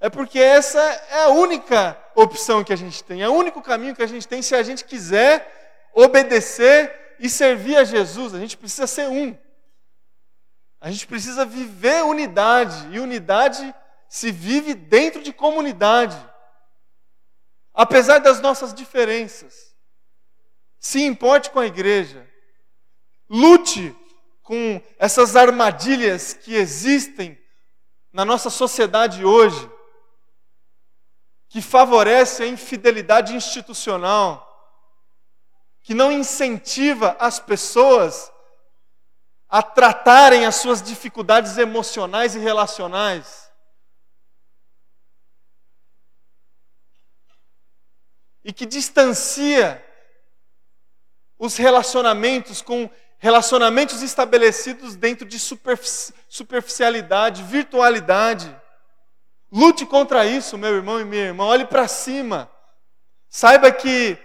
é 0.01 0.11
porque 0.11 0.39
essa 0.39 0.81
é 0.81 1.25
a 1.25 1.29
única 1.29 1.97
opção 2.15 2.63
que 2.63 2.73
a 2.73 2.77
gente 2.77 3.03
tem, 3.03 3.23
é 3.23 3.29
o 3.29 3.33
único 3.33 3.63
caminho 3.63 3.95
que 3.95 4.03
a 4.03 4.07
gente 4.07 4.29
tem 4.29 4.43
se 4.43 4.55
a 4.55 4.63
gente 4.63 4.85
quiser 4.85 5.89
obedecer 5.95 7.17
e 7.19 7.31
servir 7.31 7.77
a 7.77 7.85
Jesus. 7.85 8.35
A 8.35 8.39
gente 8.39 8.57
precisa 8.57 8.87
ser 8.87 9.09
um. 9.09 9.39
A 10.81 10.91
gente 10.91 11.07
precisa 11.07 11.47
viver 11.47 12.05
unidade, 12.05 12.89
e 12.91 12.99
unidade 12.99 13.75
se 14.15 14.31
vive 14.31 14.75
dentro 14.75 15.21
de 15.21 15.33
comunidade. 15.33 16.17
apesar 17.77 18.21
das 18.21 18.41
nossas 18.41 18.73
diferenças. 18.73 19.75
Se 20.79 21.03
importe 21.03 21.51
com 21.51 21.59
a 21.59 21.67
igreja. 21.67 22.25
Lute 23.29 23.93
com 24.41 24.81
essas 24.97 25.35
armadilhas 25.35 26.33
que 26.33 26.55
existem 26.55 27.37
na 28.13 28.25
nossa 28.25 28.51
sociedade 28.51 29.25
hoje, 29.25 29.69
que 31.49 31.61
favorece 31.61 32.45
a 32.45 32.47
infidelidade 32.47 33.35
institucional, 33.35 34.49
que 35.83 35.93
não 35.93 36.13
incentiva 36.13 37.17
as 37.19 37.41
pessoas 37.41 38.31
a 39.49 39.61
tratarem 39.61 40.47
as 40.47 40.55
suas 40.55 40.81
dificuldades 40.81 41.59
emocionais 41.59 42.37
e 42.37 42.39
relacionais. 42.39 43.44
E 48.45 48.53
que 48.53 48.67
distancia 48.67 49.83
os 51.39 51.57
relacionamentos 51.57 52.61
com 52.61 52.91
relacionamentos 53.19 54.03
estabelecidos 54.03 54.97
dentro 54.97 55.27
de 55.27 55.39
superficialidade, 56.29 57.43
virtualidade. 57.43 58.55
Lute 59.51 59.87
contra 59.87 60.27
isso, 60.27 60.59
meu 60.59 60.75
irmão 60.75 61.01
e 61.01 61.05
minha 61.05 61.25
irmã. 61.25 61.45
Olhe 61.45 61.65
para 61.65 61.89
cima. 61.89 62.51
Saiba 63.29 63.73
que 63.73 64.19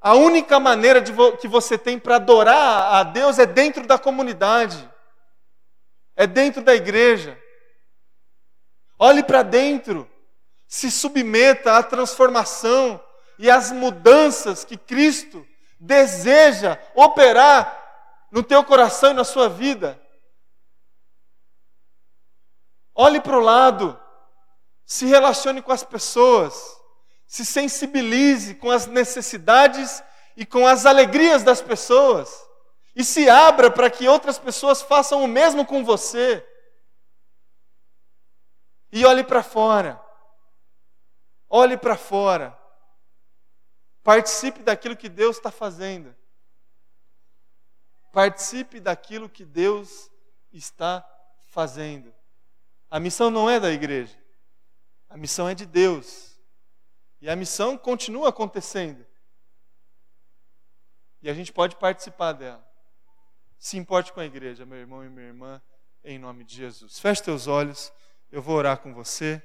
a 0.00 0.14
única 0.14 0.60
maneira 0.60 1.00
vo 1.00 1.36
que 1.36 1.48
você 1.48 1.76
tem 1.76 1.98
para 1.98 2.16
adorar 2.16 2.94
a 2.94 3.02
Deus 3.02 3.38
é 3.38 3.46
dentro 3.46 3.86
da 3.86 3.98
comunidade, 3.98 4.88
é 6.14 6.26
dentro 6.26 6.62
da 6.62 6.74
igreja. 6.74 7.36
Olhe 8.98 9.22
para 9.22 9.42
dentro, 9.42 10.08
se 10.66 10.90
submeta 10.90 11.76
à 11.76 11.82
transformação 11.82 13.02
e 13.38 13.50
às 13.50 13.70
mudanças 13.70 14.64
que 14.64 14.76
Cristo 14.76 15.46
deseja 15.78 16.78
operar 16.94 17.76
no 18.30 18.42
teu 18.42 18.64
coração 18.64 19.12
e 19.12 19.14
na 19.14 19.24
sua 19.24 19.48
vida. 19.48 20.00
Olhe 22.94 23.20
para 23.20 23.36
o 23.36 23.40
lado, 23.40 23.98
se 24.84 25.06
relacione 25.06 25.62
com 25.62 25.70
as 25.70 25.84
pessoas, 25.84 26.76
se 27.26 27.44
sensibilize 27.44 28.56
com 28.56 28.70
as 28.70 28.86
necessidades 28.86 30.02
e 30.36 30.44
com 30.44 30.66
as 30.66 30.84
alegrias 30.84 31.44
das 31.44 31.60
pessoas, 31.60 32.44
e 32.96 33.04
se 33.04 33.30
abra 33.30 33.70
para 33.70 33.88
que 33.88 34.08
outras 34.08 34.38
pessoas 34.38 34.82
façam 34.82 35.22
o 35.22 35.28
mesmo 35.28 35.64
com 35.64 35.84
você. 35.84 36.44
E 38.90 39.04
olhe 39.04 39.22
para 39.22 39.42
fora, 39.42 40.02
olhe 41.48 41.76
para 41.76 41.96
fora, 41.96 42.57
participe 44.08 44.62
daquilo 44.62 44.96
que 44.96 45.06
Deus 45.06 45.36
está 45.36 45.50
fazendo. 45.50 46.16
Participe 48.10 48.80
daquilo 48.80 49.28
que 49.28 49.44
Deus 49.44 50.10
está 50.50 51.06
fazendo. 51.50 52.14
A 52.90 52.98
missão 52.98 53.30
não 53.30 53.50
é 53.50 53.60
da 53.60 53.70
igreja, 53.70 54.16
a 55.10 55.16
missão 55.18 55.46
é 55.46 55.54
de 55.54 55.66
Deus. 55.66 56.40
E 57.20 57.28
a 57.28 57.36
missão 57.36 57.76
continua 57.76 58.30
acontecendo. 58.30 59.04
E 61.20 61.28
a 61.28 61.34
gente 61.34 61.52
pode 61.52 61.76
participar 61.76 62.32
dela. 62.32 62.66
Se 63.58 63.76
importe 63.76 64.10
com 64.10 64.20
a 64.20 64.24
igreja, 64.24 64.64
meu 64.64 64.78
irmão 64.78 65.04
e 65.04 65.10
minha 65.10 65.26
irmã, 65.26 65.62
em 66.02 66.18
nome 66.18 66.44
de 66.44 66.56
Jesus. 66.56 66.98
Feche 66.98 67.24
teus 67.24 67.46
olhos, 67.46 67.92
eu 68.32 68.40
vou 68.40 68.56
orar 68.56 68.78
com 68.78 68.94
você. 68.94 69.42